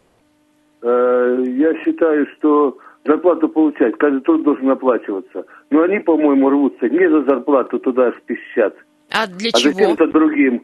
Э, 0.82 1.44
я 1.48 1.76
считаю, 1.84 2.28
что 2.38 2.78
зарплату 3.06 3.50
получать, 3.50 3.98
каждый 3.98 4.22
труд 4.22 4.44
должен 4.44 4.70
оплачиваться. 4.70 5.46
Но 5.70 5.84
они, 5.84 6.00
по-моему, 6.00 6.50
рвутся 6.50 6.90
не 6.90 7.10
за 7.10 7.24
зарплату 7.24 7.80
туда 7.80 8.12
спищат. 8.24 8.76
А 9.12 9.28
для 9.28 9.52
а 9.54 9.60
чего? 9.60 9.72
А 9.72 9.74
за 9.74 9.80
кем-то 9.80 10.08
другим. 10.08 10.64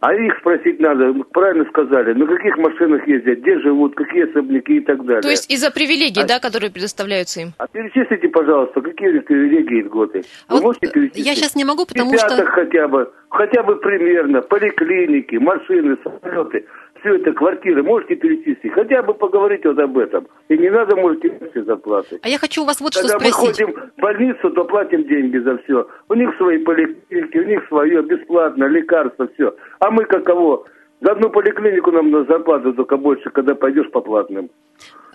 А 0.00 0.12
их 0.12 0.36
спросить 0.38 0.80
надо, 0.80 1.14
правильно 1.32 1.64
сказали, 1.70 2.12
на 2.12 2.26
каких 2.26 2.58
машинах 2.58 3.08
ездят, 3.08 3.38
где 3.38 3.58
живут, 3.60 3.94
какие 3.94 4.28
особняки 4.28 4.76
и 4.76 4.80
так 4.80 5.02
далее. 5.02 5.22
То 5.22 5.30
есть 5.30 5.50
из-за 5.50 5.70
привилегий, 5.70 6.20
а, 6.20 6.26
да, 6.26 6.40
которые 6.40 6.70
предоставляются 6.70 7.40
им? 7.40 7.52
А 7.56 7.66
перечислите, 7.66 8.28
пожалуйста, 8.28 8.82
какие 8.82 9.18
привилегии 9.20 9.78
и 9.78 9.82
льготы. 9.82 10.22
А 10.48 10.52
Вы 10.52 10.60
вот 10.60 10.64
можете 10.64 10.88
перечислить? 10.88 11.24
Я 11.24 11.34
сейчас 11.34 11.56
не 11.56 11.64
могу, 11.64 11.86
потому 11.86 12.12
Десяток 12.12 12.36
что... 12.36 12.46
хотя 12.48 12.86
бы, 12.86 13.10
хотя 13.30 13.62
бы 13.62 13.76
примерно, 13.76 14.42
поликлиники, 14.42 15.36
машины, 15.36 15.96
самолеты 16.04 16.66
все 17.04 17.16
это 17.16 17.32
квартиры 17.32 17.82
можете 17.82 18.16
перечислить? 18.16 18.72
Хотя 18.72 19.02
бы 19.02 19.12
поговорить 19.12 19.64
вот 19.64 19.78
об 19.78 19.98
этом. 19.98 20.26
И 20.48 20.56
не 20.56 20.70
надо, 20.70 20.96
можете 20.96 21.38
все 21.50 21.62
зарплаты. 21.64 22.18
А 22.22 22.28
я 22.28 22.38
хочу 22.38 22.62
у 22.62 22.64
вас 22.64 22.80
вот 22.80 22.94
Когда 22.94 23.08
что 23.10 23.18
спросить. 23.18 23.60
мы 23.60 23.66
ходим 23.66 23.90
в 23.96 24.00
больницу, 24.00 24.50
то 24.50 24.64
платим 24.64 25.04
деньги 25.04 25.36
за 25.38 25.58
все. 25.58 25.86
У 26.08 26.14
них 26.14 26.34
свои 26.38 26.58
поликлиники, 26.58 27.38
у 27.38 27.44
них 27.44 27.60
свое, 27.68 28.02
бесплатно, 28.02 28.64
лекарства, 28.64 29.28
все. 29.34 29.54
А 29.80 29.90
мы 29.90 30.04
каково? 30.06 30.64
За 31.00 31.12
одну 31.12 31.30
поликлинику 31.30 31.90
нам 31.90 32.10
на 32.10 32.24
зарплату 32.24 32.72
только 32.72 32.96
больше, 32.96 33.30
когда 33.30 33.54
пойдешь 33.54 33.90
по 33.90 34.00
платным. 34.00 34.48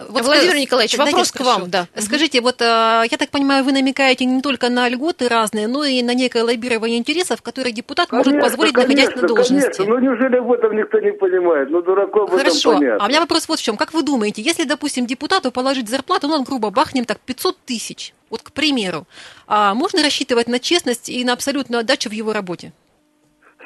Вот 0.07 0.23
Владимир 0.23 0.55
Николаевич, 0.55 0.97
вопрос 0.97 1.31
к 1.31 1.39
вам, 1.41 1.69
да. 1.69 1.87
Скажите, 1.95 2.39
вот 2.41 2.61
э, 2.61 2.65
я 2.65 3.17
так 3.17 3.29
понимаю, 3.31 3.65
вы 3.65 3.73
намекаете 3.73 4.23
не 4.23 4.41
только 4.41 4.69
на 4.69 4.87
льготы 4.87 5.27
разные, 5.27 5.67
но 5.67 5.83
и 5.83 6.01
на 6.01 6.13
некое 6.13 6.43
лоббирование 6.43 6.97
интересов, 6.97 7.41
которые 7.41 7.73
депутат 7.73 8.09
конечно, 8.09 8.31
может 8.31 8.49
позволить, 8.49 8.73
конечно, 8.73 8.95
находясь 8.95 9.21
на 9.21 9.27
должности. 9.27 9.77
Конечно, 9.77 9.95
ну 9.95 9.99
неужели 9.99 10.39
в 10.39 10.53
этом 10.53 10.77
никто 10.77 10.99
не 10.99 11.11
понимает? 11.11 11.69
Ну, 11.69 11.81
дураков 11.81 12.29
Хорошо, 12.29 12.45
в 12.45 12.73
этом 12.73 12.79
понятно. 12.79 13.03
а 13.03 13.05
у 13.05 13.09
меня 13.09 13.19
вопрос 13.19 13.49
вот 13.49 13.59
в 13.59 13.61
чем. 13.61 13.75
Как 13.75 13.93
вы 13.93 14.03
думаете, 14.03 14.41
если, 14.41 14.63
допустим, 14.63 15.05
депутату 15.05 15.51
положить 15.51 15.89
зарплату, 15.89 16.27
ну, 16.27 16.35
он 16.35 16.43
грубо 16.43 16.69
бахнем 16.69 17.03
так, 17.03 17.19
500 17.19 17.57
тысяч, 17.65 18.13
вот 18.29 18.41
к 18.41 18.53
примеру, 18.53 19.05
а 19.47 19.73
можно 19.73 20.01
рассчитывать 20.01 20.47
на 20.47 20.59
честность 20.59 21.09
и 21.09 21.25
на 21.25 21.33
абсолютную 21.33 21.81
отдачу 21.81 22.09
в 22.09 22.13
его 22.13 22.31
работе? 22.31 22.71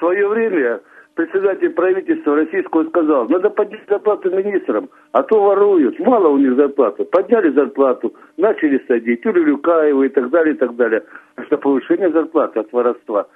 свое 0.04 0.28
время 0.28 0.82
председатель 1.16 1.70
правительства 1.70 2.36
российского 2.36 2.88
сказал, 2.90 3.28
надо 3.30 3.50
поднять 3.50 3.88
зарплату 3.88 4.30
министрам, 4.32 4.90
а 5.12 5.24
то 5.24 5.42
воруют. 5.42 6.00
Мало 6.00 6.30
у 6.30 6.38
них 6.38 6.56
зарплаты. 6.56 7.06
Подняли 7.06 7.52
зарплату, 7.52 8.14
начали 8.38 8.84
садить, 8.88 9.26
Улюлюкаева 9.26 10.04
и 10.04 10.10
так 10.10 10.30
далее, 10.30 10.56
и 10.56 10.58
так 10.58 10.76
далее. 10.76 11.04
Что 11.48 11.58
повышение 11.58 12.12
зарплаты 12.12 12.60
от 12.60 12.72
воровства 12.72 13.28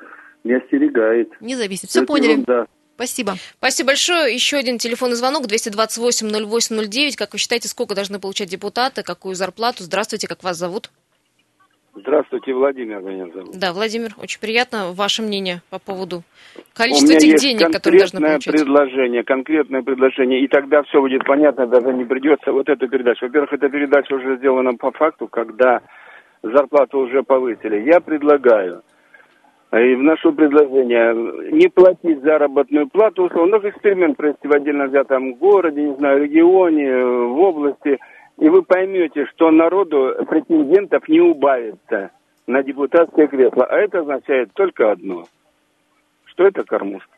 не 0.43 0.53
остерегает. 0.53 1.29
Не 1.41 1.55
зависит. 1.55 1.89
Все 1.89 1.99
Это 1.99 2.07
поняли. 2.07 2.31
ерунда. 2.31 2.67
Спасибо. 2.95 3.33
Спасибо 3.59 3.87
большое. 3.87 4.33
Еще 4.33 4.57
один 4.57 4.79
телефонный 4.79 5.15
звонок 5.15 5.45
228-08-09. 5.45 7.15
Как 7.15 7.33
вы 7.33 7.37
считаете, 7.37 7.67
сколько 7.67 7.93
должны 7.93 8.19
получать 8.19 8.49
депутаты, 8.49 9.03
какую 9.03 9.35
зарплату? 9.35 9.83
Здравствуйте, 9.83 10.27
как 10.27 10.43
вас 10.43 10.57
зовут? 10.57 10.89
Здравствуйте, 12.01 12.53
Владимир 12.53 13.01
меня 13.01 13.27
зовут. 13.33 13.57
Да, 13.57 13.73
Владимир, 13.73 14.11
очень 14.21 14.39
приятно. 14.39 14.91
Ваше 14.93 15.23
мнение 15.23 15.61
по 15.69 15.79
поводу 15.79 16.21
количества 16.73 17.13
есть 17.13 17.41
денег, 17.41 17.71
которые 17.71 17.99
должны 17.99 18.19
конкретное 18.19 18.31
получать? 18.33 18.53
предложение, 18.53 19.23
конкретное 19.23 19.81
предложение, 19.81 20.41
и 20.41 20.47
тогда 20.47 20.83
все 20.83 21.01
будет 21.01 21.25
понятно, 21.25 21.65
даже 21.65 21.93
не 21.93 22.05
придется 22.05 22.51
вот 22.51 22.69
эту 22.69 22.87
передачу. 22.87 23.25
Во-первых, 23.25 23.53
эта 23.53 23.69
передача 23.69 24.13
уже 24.13 24.37
сделана 24.37 24.75
по 24.75 24.91
факту, 24.91 25.27
когда 25.27 25.81
зарплату 26.43 26.99
уже 26.99 27.23
повысили. 27.23 27.81
Я 27.89 27.99
предлагаю 27.99 28.83
э, 29.71 29.83
и 29.83 29.95
вношу 29.95 30.33
предложение 30.33 31.51
не 31.51 31.67
платить 31.67 32.21
заработную 32.21 32.87
плату, 32.89 33.23
условно, 33.23 33.59
ну, 33.59 33.69
эксперимент 33.69 34.17
провести 34.17 34.47
в 34.47 34.53
отдельно 34.53 34.85
взятом 34.85 35.33
городе, 35.33 35.81
не 35.81 35.95
знаю, 35.95 36.23
регионе, 36.23 36.85
э, 36.85 37.03
в 37.03 37.39
области, 37.39 37.97
и 38.47 38.49
вы 38.49 38.63
поймете, 38.63 39.25
что 39.25 39.51
народу 39.51 40.15
претендентов 40.29 41.05
не 41.09 41.19
убавится 41.19 42.11
на 42.47 42.63
депутатское 42.63 43.27
кресло. 43.27 43.65
А 43.65 43.75
это 43.75 43.99
означает 43.99 44.53
только 44.53 44.89
одно, 44.89 45.27
что 46.23 46.47
это 46.47 46.63
кормушка. 46.63 47.11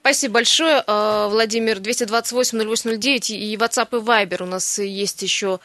Спасибо 0.00 0.34
большое, 0.34 0.82
э, 0.86 1.28
Владимир. 1.28 1.80
228-08-09 1.80 3.28
и 3.28 3.54
WhatsApp 3.58 3.88
и 3.90 4.00
Viber 4.00 4.44
у 4.44 4.46
нас 4.46 4.78
есть 4.78 5.20
еще 5.20 5.60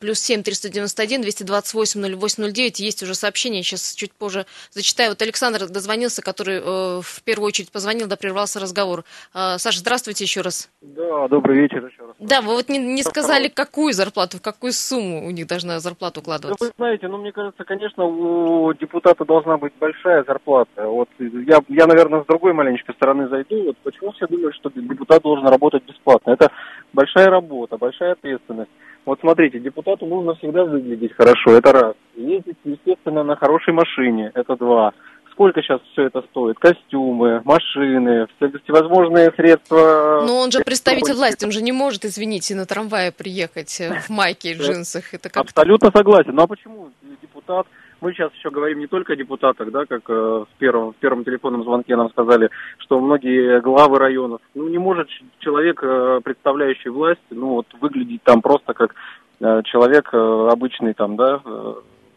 плюс 0.00 0.18
7 0.20 0.42
391 0.42 1.22
228-08-09. 1.22 2.82
Есть 2.82 3.02
уже 3.02 3.14
сообщение, 3.14 3.62
сейчас 3.62 3.94
чуть 3.94 4.12
позже 4.12 4.46
зачитаю. 4.70 5.10
Вот 5.10 5.22
Александр 5.22 5.66
дозвонился, 5.68 6.22
который 6.22 6.58
э, 6.58 7.00
в 7.02 7.22
первую 7.24 7.48
очередь 7.48 7.70
позвонил, 7.70 8.06
да, 8.06 8.16
прервался 8.16 8.60
разговор. 8.60 9.04
Э, 9.34 9.58
Саша, 9.58 9.80
здравствуйте 9.80 10.24
еще 10.24 10.40
раз. 10.40 10.70
Да, 10.80 11.28
добрый 11.28 11.58
вечер 11.58 11.84
еще 11.86 12.06
раз. 12.06 12.16
Да, 12.18 12.40
вы 12.40 12.54
вот 12.54 12.68
не, 12.68 12.78
не 12.78 13.02
сказали, 13.02 13.48
какую 13.48 13.92
зарплату, 13.92 14.38
в 14.38 14.42
какую 14.42 14.72
сумму 14.72 15.26
у 15.26 15.30
них 15.30 15.46
должна 15.46 15.80
зарплата 15.80 16.16
Да 16.16 16.20
укладываться. 16.20 16.64
вы 16.64 16.72
знаете, 16.76 17.08
ну, 17.08 17.18
мне 17.18 17.32
кажется, 17.32 17.64
конечно, 17.64 18.04
у 18.04 18.72
депутата 18.74 19.24
должна 19.24 19.56
быть 19.58 19.72
большая 19.78 20.24
зарплата. 20.24 20.86
Вот 20.86 21.08
я, 21.18 21.60
я, 21.68 21.86
наверное, 21.86 22.22
с 22.22 22.26
другой 22.26 22.52
маленечко 22.52 22.92
стороны 22.92 23.28
зайду. 23.28 23.64
Вот 23.64 23.76
почему 23.82 24.12
все 24.12 24.26
думают, 24.26 24.54
что 24.54 24.70
депутат 24.74 25.22
должен 25.22 25.46
работать 25.46 25.84
бесплатно? 25.84 26.30
Это 26.30 26.50
большая 26.92 27.26
работа, 27.28 27.76
большая 27.76 28.12
ответственность. 28.12 28.70
Вот 29.06 29.18
смотрите, 29.20 29.58
депутату 29.58 30.06
нужно 30.06 30.34
всегда 30.34 30.64
выглядеть 30.64 31.12
хорошо, 31.14 31.52
это 31.52 31.72
раз. 31.72 31.94
Ездить, 32.16 32.58
естественно, 32.64 33.22
на 33.24 33.36
хорошей 33.36 33.72
машине, 33.72 34.30
это 34.34 34.56
два. 34.56 34.92
Сколько 35.32 35.62
сейчас 35.62 35.80
все 35.92 36.02
это 36.02 36.20
стоит? 36.30 36.58
Костюмы, 36.58 37.40
машины, 37.44 38.26
все- 38.36 38.52
всевозможные 38.62 39.30
средства. 39.32 40.22
Но 40.26 40.40
он 40.40 40.50
же 40.50 40.60
представитель 40.60 41.14
власти, 41.14 41.46
он 41.46 41.50
же 41.50 41.62
не 41.62 41.72
может, 41.72 42.04
извините, 42.04 42.54
на 42.54 42.66
трамвае 42.66 43.10
приехать 43.10 43.80
э, 43.80 44.00
в 44.00 44.10
майке 44.10 44.52
и 44.52 44.54
в 44.54 44.60
джинсах. 44.60 45.14
Это 45.14 45.30
как 45.30 45.44
Абсолютно 45.44 45.90
согласен. 45.94 46.34
Ну 46.34 46.42
а 46.42 46.46
почему 46.46 46.90
депутат? 47.22 47.66
Мы 48.00 48.12
сейчас 48.12 48.32
еще 48.34 48.50
говорим 48.50 48.78
не 48.78 48.86
только 48.86 49.12
о 49.12 49.16
депутатах, 49.16 49.70
да, 49.70 49.84
как 49.84 50.08
э, 50.08 50.12
в 50.12 50.48
первом 50.58 50.92
в 50.92 50.96
первом 50.96 51.24
телефонном 51.24 51.64
звонке 51.64 51.96
нам 51.96 52.10
сказали, 52.10 52.48
что 52.78 52.98
многие 53.00 53.60
главы 53.60 53.98
районов, 53.98 54.40
ну 54.54 54.68
не 54.68 54.78
может 54.78 55.08
человек, 55.40 55.80
э, 55.82 56.20
представляющий 56.24 56.90
власть, 56.90 57.20
ну 57.30 57.48
вот 57.56 57.66
выглядеть 57.80 58.22
там 58.22 58.40
просто 58.40 58.72
как 58.72 58.94
э, 59.40 59.62
человек 59.64 60.08
э, 60.12 60.48
обычный 60.50 60.94
там, 60.94 61.16
да, 61.16 61.40
э, 61.44 61.74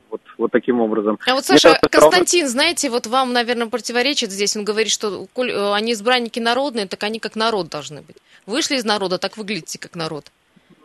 вот 0.09 0.21
вот 0.37 0.51
таким 0.51 0.79
образом. 0.79 1.19
А 1.27 1.33
вот, 1.33 1.43
Саша, 1.43 1.69
кажется, 1.69 1.89
всё 1.89 1.99
равно- 1.99 2.11
Константин, 2.11 2.47
знаете, 2.47 2.89
вот 2.89 3.07
вам, 3.07 3.33
наверное, 3.33 3.67
противоречит 3.67 4.31
здесь. 4.31 4.55
Он 4.55 4.63
говорит, 4.63 4.91
что 4.91 5.25
коль 5.33 5.51
э, 5.51 5.73
они 5.73 5.93
избранники 5.93 6.39
народные, 6.39 6.87
так 6.87 7.03
они 7.03 7.19
как 7.19 7.35
народ 7.35 7.69
должны 7.69 8.01
быть. 8.01 8.17
Вышли 8.45 8.75
из 8.75 8.85
народа, 8.85 9.17
так 9.17 9.37
выглядите 9.37 9.79
как 9.79 9.95
народ. 9.95 10.25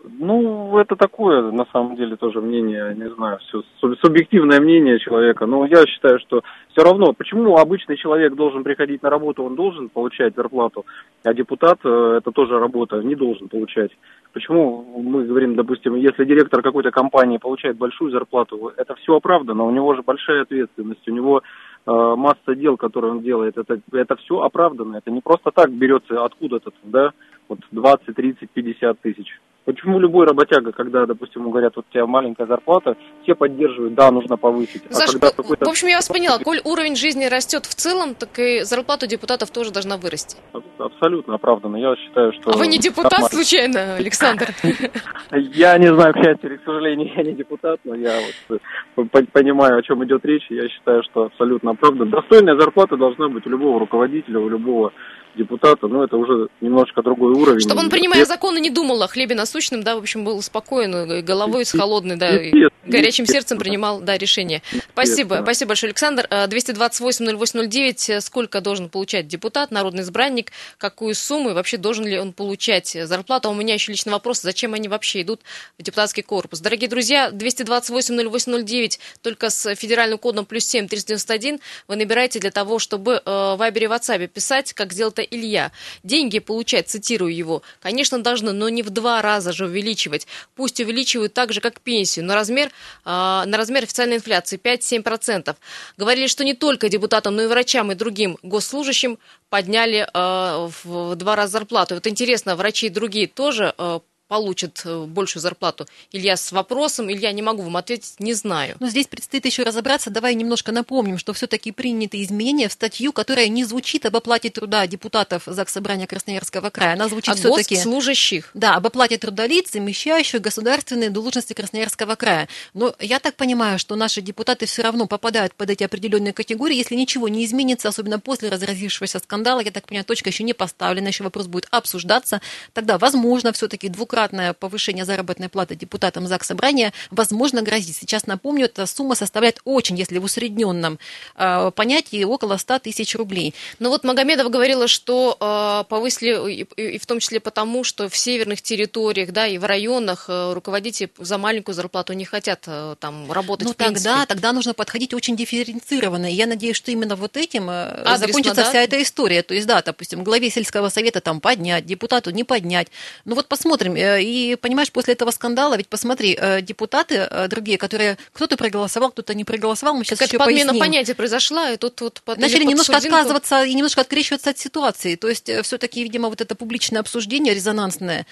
Ну, 0.05 0.79
это 0.79 0.95
такое, 0.97 1.51
на 1.51 1.67
самом 1.73 1.97
деле, 1.97 2.17
тоже 2.17 2.41
мнение, 2.41 2.95
не 2.95 3.11
знаю, 3.11 3.39
все 3.39 3.63
субъективное 4.01 4.61
мнение 4.61 4.99
человека. 5.01 5.47
Но 5.47 5.67
я 5.67 5.85
считаю, 5.87 6.21
что 6.21 6.43
все 6.71 6.83
равно, 6.83 7.13
почему 7.13 7.57
обычный 7.57 7.97
человек 7.97 8.35
должен 8.35 8.63
приходить 8.63 9.03
на 9.03 9.11
работу, 9.11 9.43
он 9.43 9.57
должен 9.57 9.89
получать 9.89 10.35
зарплату, 10.37 10.87
а 11.25 11.35
депутат, 11.35 11.79
э, 11.85 12.19
это 12.19 12.31
тоже 12.31 12.59
работа, 12.59 13.03
не 13.03 13.17
должен 13.17 13.49
получать. 13.49 13.91
Почему 14.33 14.85
мы 15.03 15.25
говорим, 15.25 15.57
допустим, 15.57 15.97
если 15.97 16.25
директор 16.25 16.63
какой-то 16.63 16.91
компании 16.91 17.39
получает 17.39 17.77
большую 17.77 18.13
зарплату, 18.13 18.73
это 18.77 18.95
все 18.97 19.17
оправдано, 19.17 19.65
у 19.65 19.71
него 19.71 19.95
же 19.95 20.03
большая 20.03 20.43
ответственность, 20.43 21.09
у 21.09 21.13
него 21.13 21.43
э, 21.87 21.91
масса 22.17 22.55
дел, 22.55 22.77
которые 22.77 23.13
он 23.13 23.21
делает, 23.23 23.59
это, 23.59 23.81
это 23.93 24.17
все 24.17 24.41
оправдано, 24.41 24.97
это 24.97 25.11
не 25.11 25.21
просто 25.21 25.51
так 25.51 25.73
берется 25.73 26.25
откуда-то, 26.25 26.71
да, 26.85 27.11
вот 27.49 27.59
20, 27.73 28.15
30, 28.15 28.51
50 28.51 29.01
тысяч. 29.01 29.41
Почему 29.69 29.99
любой 29.99 30.27
работяга, 30.27 30.73
когда, 30.73 31.05
допустим, 31.05 31.43
ему 31.43 31.51
говорят, 31.51 31.77
вот 31.77 31.85
у 31.87 31.93
тебя 31.93 32.07
маленькая 32.07 32.47
зарплата, 32.47 32.97
все 33.23 33.35
поддерживают, 33.35 33.93
да, 33.93 34.11
нужно 34.11 34.39
повысить. 34.39 34.83
А 34.89 34.95
Саша, 34.95 35.13
когда 35.13 35.29
по- 35.29 35.43
какой-то- 35.43 35.67
в 35.67 35.69
общем, 35.69 35.89
я 35.89 35.97
вас 35.97 36.09
поняла. 36.09 36.39
Коль 36.39 36.63
уровень 36.65 36.97
жизни 36.97 37.27
растет 37.27 37.67
в 37.67 37.75
целом, 37.75 38.15
так 38.15 38.39
и 38.39 38.63
зарплата 38.63 39.07
депутатов 39.07 39.51
тоже 39.51 39.71
должна 39.71 39.99
вырасти. 39.99 40.39
Абсолютно 40.79 41.35
оправданно. 41.35 41.77
Я 41.77 41.95
считаю, 41.97 42.33
что... 42.33 42.53
А 42.53 42.57
вы 42.57 42.67
не 42.67 42.79
депутат, 42.79 43.13
нормально. 43.13 43.29
случайно, 43.29 43.95
Александр? 43.97 44.47
Я 45.33 45.77
не 45.77 45.93
знаю, 45.95 46.15
к 46.15 46.17
счастью 46.17 46.49
или 46.51 46.57
к 46.57 46.65
сожалению, 46.65 47.13
я 47.15 47.23
не 47.23 47.33
депутат, 47.33 47.79
но 47.85 47.95
я 47.95 48.19
э, 48.49 48.57
по- 48.95 49.05
понимаю, 49.33 49.77
о 49.77 49.83
чем 49.83 50.03
идет 50.03 50.25
речь, 50.25 50.47
я 50.49 50.67
считаю, 50.71 51.03
что 51.03 51.25
абсолютно 51.25 51.73
оправданно. 51.73 52.11
Достойная 52.11 52.59
зарплата 52.59 52.97
должна 52.97 53.29
быть 53.29 53.47
у 53.47 53.51
любого 53.51 53.79
руководителя, 53.81 54.39
у 54.41 54.49
любого 54.49 54.95
депутата, 55.37 55.87
но 55.87 56.05
это 56.05 56.17
уже 56.17 56.49
немножко 56.61 57.03
другой 57.03 57.33
уровень. 57.33 57.61
Чтобы 57.61 57.81
он, 57.81 57.91
принимая 57.91 58.25
законы, 58.25 58.59
не 58.59 58.71
думал 58.71 59.03
о 59.03 59.09
хлебе 59.09 59.35
насущном, 59.35 59.83
да, 59.83 59.97
в 59.97 59.99
общем, 59.99 60.25
был 60.25 60.41
спокоен, 60.43 61.13
и 61.13 61.23
головой 61.23 61.65
с 61.65 61.73
холодной, 61.73 62.17
да, 62.17 62.37
и 62.37 62.53
горячим 62.87 63.27
сердцем 63.27 63.59
принимал, 63.59 64.01
да, 64.01 64.19
решение. 64.19 64.63
Спасибо, 64.93 65.41
спасибо 65.43 65.69
большое, 65.69 65.91
Александр. 65.91 66.27
Э, 66.31 66.47
228-08-09, 66.47 68.21
сколько 68.21 68.61
должен 68.61 68.89
получать 68.89 69.29
депутат, 69.29 69.71
народный 69.71 70.03
избранник, 70.03 70.53
какую 70.79 71.15
сумму, 71.15 71.51
и 71.51 71.53
вообще 71.53 71.77
должен 71.77 72.07
ли 72.07 72.19
он 72.19 72.33
получать 72.33 72.97
зарплату? 73.05 73.49
А 73.49 73.51
у 73.53 73.55
меня 73.55 73.75
еще 73.75 73.93
личный 73.93 74.13
вопрос, 74.13 74.41
зачем 74.41 74.75
они 74.75 74.89
вообще 74.89 75.23
идут 75.23 75.41
в 75.79 75.83
депутатский 75.83 76.23
корпус? 76.23 76.61
Дорогие 76.61 76.89
друзья, 76.89 77.31
228-08-09, 77.31 78.99
только 79.23 79.51
с 79.51 79.75
федеральным 79.75 80.19
кодом 80.19 80.47
плюс 80.47 80.65
7 80.65 80.89
391 80.89 81.61
вы 81.87 81.97
набираете 81.97 82.41
для 82.41 82.51
того, 82.51 82.79
чтобы 82.79 83.15
э, 83.15 83.21
в 83.25 83.57
Вайбере 83.57 83.87
и 83.87 83.89
WhatsApp 83.89 84.27
писать, 84.29 84.73
как 84.73 84.93
сделал 84.93 85.13
это 85.19 85.23
Илья. 85.23 85.73
Деньги 86.03 86.39
получать, 86.39 86.89
цитирую 86.89 87.35
его, 87.35 87.63
конечно, 87.81 88.23
должны, 88.23 88.53
но 88.53 88.69
не 88.69 88.83
в 88.83 88.91
два 88.91 89.21
раза 89.23 89.53
же 89.53 89.67
увеличивать. 89.67 90.27
Пусть 90.55 90.81
увеличивают 90.81 91.35
так 91.35 91.53
же, 91.53 91.61
как 91.61 91.81
пенсию, 91.81 92.25
на 92.25 92.35
размер, 92.35 92.71
а, 93.05 93.45
на 93.47 93.57
размер 93.57 93.83
официальной 93.83 94.17
инфляции 94.17 94.59
5-7%. 94.59 95.57
Говорили, 95.97 96.27
что 96.29 96.45
не 96.45 96.55
только 96.55 96.89
депутатам, 96.89 97.37
но 97.37 97.43
и 97.43 97.47
врачам 97.47 97.91
и 97.93 97.95
другим 97.95 98.39
госслужащим 98.43 99.19
подняли 99.51 100.09
а, 100.13 100.69
в 100.85 101.17
два 101.17 101.37
раза 101.37 101.53
зарплату. 101.53 101.95
Вот 101.95 102.07
интересно, 102.07 102.57
врачи 102.57 102.87
и 102.87 102.91
другие 102.91 103.27
тоже 103.27 103.75
а, 103.77 104.01
получат 104.29 104.83
э, 104.85 105.05
большую 105.05 105.43
зарплату? 105.43 105.87
Илья 106.13 106.37
с 106.37 106.53
вопросом, 106.53 107.11
Илья, 107.11 107.33
не 107.33 107.43
могу 107.43 107.63
вам 107.63 107.77
ответить, 107.79 108.15
не 108.19 108.35
знаю. 108.35 108.77
Но 108.79 108.89
здесь 108.89 109.07
предстоит 109.07 109.47
еще 109.47 109.63
разобраться. 109.63 110.11
Давай 110.11 110.35
немножко 110.35 110.71
напомним, 110.71 111.19
что 111.19 111.33
все-таки 111.33 111.73
приняты 111.73 112.23
изменения 112.23 112.69
в 112.69 112.73
статью, 112.73 113.13
которая 113.13 113.49
не 113.49 113.65
звучит 113.65 114.05
об 114.07 114.17
оплате 114.17 114.51
труда 114.51 114.87
депутатов 114.87 115.45
ЗАГС 115.47 115.73
Собрания 115.73 116.07
Красноярского 116.07 116.71
края. 116.71 116.93
Она 116.93 117.09
звучит 117.09 117.35
А 117.35 117.37
все-таки... 117.37 117.75
госслужащих? 117.75 118.51
Да, 118.53 118.75
об 118.75 118.87
оплате 118.87 119.17
труда 119.17 119.47
лиц, 119.47 119.73
замещающих 119.73 120.41
государственные 120.41 121.11
должности 121.11 121.55
Красноярского 121.55 122.15
края. 122.15 122.49
Но 122.75 122.95
я 123.01 123.21
так 123.21 123.35
понимаю, 123.37 123.79
что 123.79 123.97
наши 123.97 124.21
депутаты 124.21 124.67
все 124.67 124.83
равно 124.83 125.07
попадают 125.07 125.55
под 125.55 125.71
эти 125.71 125.85
определенные 125.85 126.35
категории, 126.35 126.77
если 126.77 126.95
ничего 126.95 127.29
не 127.29 127.45
изменится, 127.47 127.89
особенно 127.89 128.21
после 128.21 128.51
разразившегося 128.51 129.21
скандала. 129.21 129.61
Я 129.61 129.71
так 129.71 129.87
понимаю, 129.87 130.05
точка 130.05 130.29
еще 130.29 130.45
не 130.45 130.53
поставлена, 130.53 131.09
еще 131.09 131.25
вопрос 131.25 131.47
будет 131.47 131.67
обсуждаться. 131.71 132.43
Тогда, 132.75 132.99
возможно, 132.99 133.53
все-таки 133.53 133.89
двукратно 133.89 134.18
трехкратное 134.19 134.53
повышение 134.53 135.05
заработной 135.05 135.49
платы 135.49 135.77
депутатам 135.77 136.27
ЗАГС 136.27 136.49
Собрания, 136.49 136.93
возможно, 137.11 137.63
грозит. 137.63 137.95
Сейчас 137.97 138.27
напомню, 138.27 138.65
эта 138.65 138.87
сумма 138.87 139.15
составляет 139.15 139.61
очень, 139.65 139.97
если 139.97 140.19
в 140.19 140.25
усредненном 140.25 140.99
э, 141.37 141.71
понятии, 141.75 142.25
около 142.25 142.57
100 142.57 142.81
тысяч 142.81 143.15
рублей. 143.15 143.55
Но 143.79 143.91
вот 143.91 144.05
Магомедов 144.05 144.51
говорила, 144.51 144.89
что 144.89 145.37
э, 145.39 145.85
повысили, 145.89 146.53
и, 146.53 146.95
и 146.95 146.99
в 146.99 147.07
том 147.07 147.21
числе 147.21 147.39
потому, 147.39 147.85
что 147.85 148.09
в 148.09 148.17
северных 148.17 148.61
территориях, 148.61 149.31
да, 149.31 149.47
и 149.47 149.59
в 149.59 149.65
районах 149.65 150.27
э, 150.29 150.53
руководители 150.53 151.11
за 151.19 151.39
маленькую 151.39 151.75
зарплату 151.75 152.13
не 152.15 152.25
хотят 152.25 152.65
э, 152.67 152.97
там 152.99 153.31
работать. 153.31 153.69
Ну, 153.69 153.75
тогда, 153.75 154.27
тогда 154.27 154.53
нужно 154.53 154.75
подходить 154.75 155.15
очень 155.15 155.37
дифференцированно. 155.37 156.31
И 156.31 156.35
я 156.35 156.47
надеюсь, 156.47 156.77
что 156.77 156.91
именно 156.91 157.15
вот 157.15 157.37
этим 157.37 157.71
э, 157.71 157.89
Адресно, 157.89 158.19
закончится 158.19 158.63
да? 158.63 158.69
вся 158.69 158.81
эта 158.81 159.01
история. 159.01 159.43
То 159.43 159.55
есть, 159.55 159.67
да, 159.67 159.83
допустим, 159.83 160.25
главе 160.25 160.51
сельского 160.51 160.89
совета 160.89 161.21
там 161.21 161.41
поднять, 161.41 161.87
депутату 161.87 162.31
не 162.31 162.45
поднять. 162.45 162.89
Ну 163.25 163.35
вот 163.35 163.49
посмотрим. 163.49 163.95
Э, 164.17 164.23
И 164.23 164.57
понимаешь, 164.57 164.91
после 164.93 165.15
этого 165.15 165.31
скандала, 165.31 165.77
ведь 165.77 165.89
посмотри, 165.89 166.37
э, 166.41 166.61
депутаты 166.63 167.15
э, 167.31 167.49
другие, 167.49 167.79
которые 167.79 168.17
кто-то 168.33 168.57
проголосовал, 168.57 169.11
кто-то 169.11 169.35
не 169.35 169.45
проголосовал, 169.45 169.95
мы 169.95 170.05
сейчас 170.05 170.19
Какая-то 170.19 170.37
еще 170.37 170.45
подмена 170.45 170.71
поясним. 170.73 170.81
понятия 170.81 171.15
произошла, 171.15 171.71
и 171.73 171.77
тут 171.77 172.01
вот 172.01 172.23
под, 172.25 172.39
Начали 172.39 172.61
под 172.61 172.69
немножко 172.71 172.93
сурдинку. 172.95 173.17
отказываться 173.17 173.65
и 173.65 173.75
немножко 173.75 174.01
открещиваться 174.01 174.51
от 174.51 174.59
ситуации. 174.59 175.17
То 175.17 175.29
есть, 175.29 175.51
все-таки, 175.63 176.03
видимо, 176.03 176.29
вот 176.29 176.41
это 176.41 176.55
публичное 176.55 177.01
обсуждение 177.01 177.55
резонансное, 177.55 178.27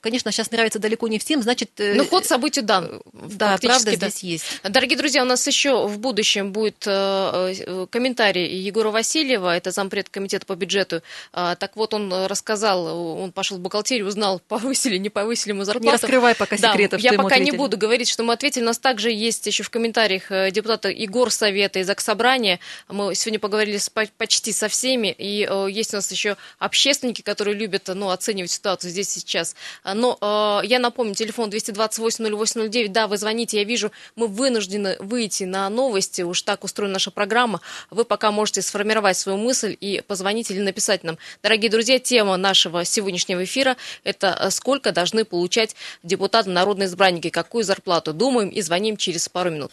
конечно, 0.00 0.30
сейчас 0.32 0.50
нравится 0.50 0.78
далеко 0.78 1.08
не 1.08 1.18
всем, 1.18 1.42
значит... 1.42 1.70
Ну, 1.78 2.04
ход 2.06 2.24
событий 2.26 2.60
дан. 2.62 3.02
Да, 3.12 3.58
правда 3.60 3.96
да. 3.96 4.08
здесь 4.08 4.22
есть. 4.22 4.44
Дорогие 4.62 4.96
друзья, 4.98 5.22
у 5.22 5.26
нас 5.26 5.46
еще 5.46 5.86
в 5.86 5.98
будущем 5.98 6.52
будет 6.52 6.84
комментарий 7.90 8.58
Егора 8.60 8.90
Васильева, 8.90 9.56
это 9.56 9.70
зампред 9.70 10.08
комитета 10.08 10.46
по 10.46 10.54
бюджету. 10.54 11.02
А, 11.32 11.54
Так 11.56 11.76
вот, 11.76 11.94
он 11.94 12.12
рассказал, 12.26 13.18
он 13.20 13.32
пошел 13.32 13.56
в 13.56 13.60
бухгалтерию, 13.60 14.06
узнал, 14.06 14.40
повысили, 14.48 14.96
не 14.98 15.08
повысили 15.16 15.52
ему 15.52 15.64
зарплату. 15.64 15.86
Не 15.86 15.92
раскрывай 15.92 16.34
пока 16.34 16.58
Да, 16.58 16.72
секретов, 16.72 17.00
я 17.00 17.14
пока 17.14 17.36
не 17.36 17.44
ответили. 17.44 17.56
буду 17.56 17.78
говорить, 17.78 18.06
что 18.06 18.22
мы 18.22 18.34
ответили. 18.34 18.62
У 18.62 18.66
нас 18.66 18.78
также 18.78 19.10
есть 19.10 19.46
еще 19.46 19.62
в 19.62 19.70
комментариях 19.70 20.30
э, 20.30 20.50
депутата 20.50 20.90
Егор 20.90 21.30
Совета 21.30 21.78
из 21.78 21.88
Аксобрания. 21.88 22.60
Мы 22.88 23.14
сегодня 23.14 23.38
поговорили 23.38 23.78
с 23.78 23.88
по- 23.88 24.10
почти 24.18 24.52
со 24.52 24.68
всеми. 24.68 25.14
И 25.16 25.48
э, 25.50 25.68
есть 25.70 25.94
у 25.94 25.96
нас 25.96 26.12
еще 26.12 26.36
общественники, 26.58 27.22
которые 27.22 27.56
любят 27.56 27.88
ну, 27.94 28.10
оценивать 28.10 28.50
ситуацию 28.50 28.90
здесь 28.90 29.16
и 29.16 29.20
сейчас. 29.20 29.56
Но 29.84 30.18
э, 30.20 30.66
я 30.66 30.78
напомню, 30.80 31.14
телефон 31.14 31.48
228-0809. 31.48 32.88
Да, 32.88 33.06
вы 33.06 33.16
звоните, 33.16 33.56
я 33.56 33.64
вижу, 33.64 33.92
мы 34.16 34.26
вынуждены 34.26 34.96
выйти 34.98 35.44
на 35.44 35.70
новости. 35.70 36.20
Уж 36.20 36.42
так 36.42 36.62
устроена 36.62 36.92
наша 36.92 37.10
программа. 37.10 37.62
Вы 37.90 38.04
пока 38.04 38.30
можете 38.30 38.60
сформировать 38.60 39.16
свою 39.16 39.38
мысль 39.38 39.78
и 39.80 40.02
позвонить 40.06 40.50
или 40.50 40.60
написать 40.60 41.04
нам. 41.04 41.16
Дорогие 41.42 41.70
друзья, 41.70 41.98
тема 41.98 42.36
нашего 42.36 42.84
сегодняшнего 42.84 43.42
эфира– 43.42 43.78
это 44.04 44.36
э, 44.38 44.50
сколько 44.50 44.92
должны 45.06 45.24
получать 45.24 45.76
депутаты 46.02 46.50
народные 46.50 46.86
избранники, 46.86 47.30
какую 47.30 47.62
зарплату. 47.62 48.12
Думаем 48.12 48.48
и 48.48 48.60
звоним 48.60 48.96
через 48.96 49.28
пару 49.28 49.50
минут. 49.50 49.72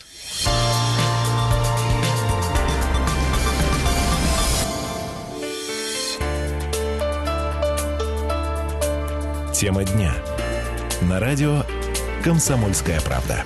Тема 9.53 9.83
дня. 9.85 10.13
На 11.01 11.19
радио 11.19 11.63
«Комсомольская 12.23 13.01
правда». 13.01 13.43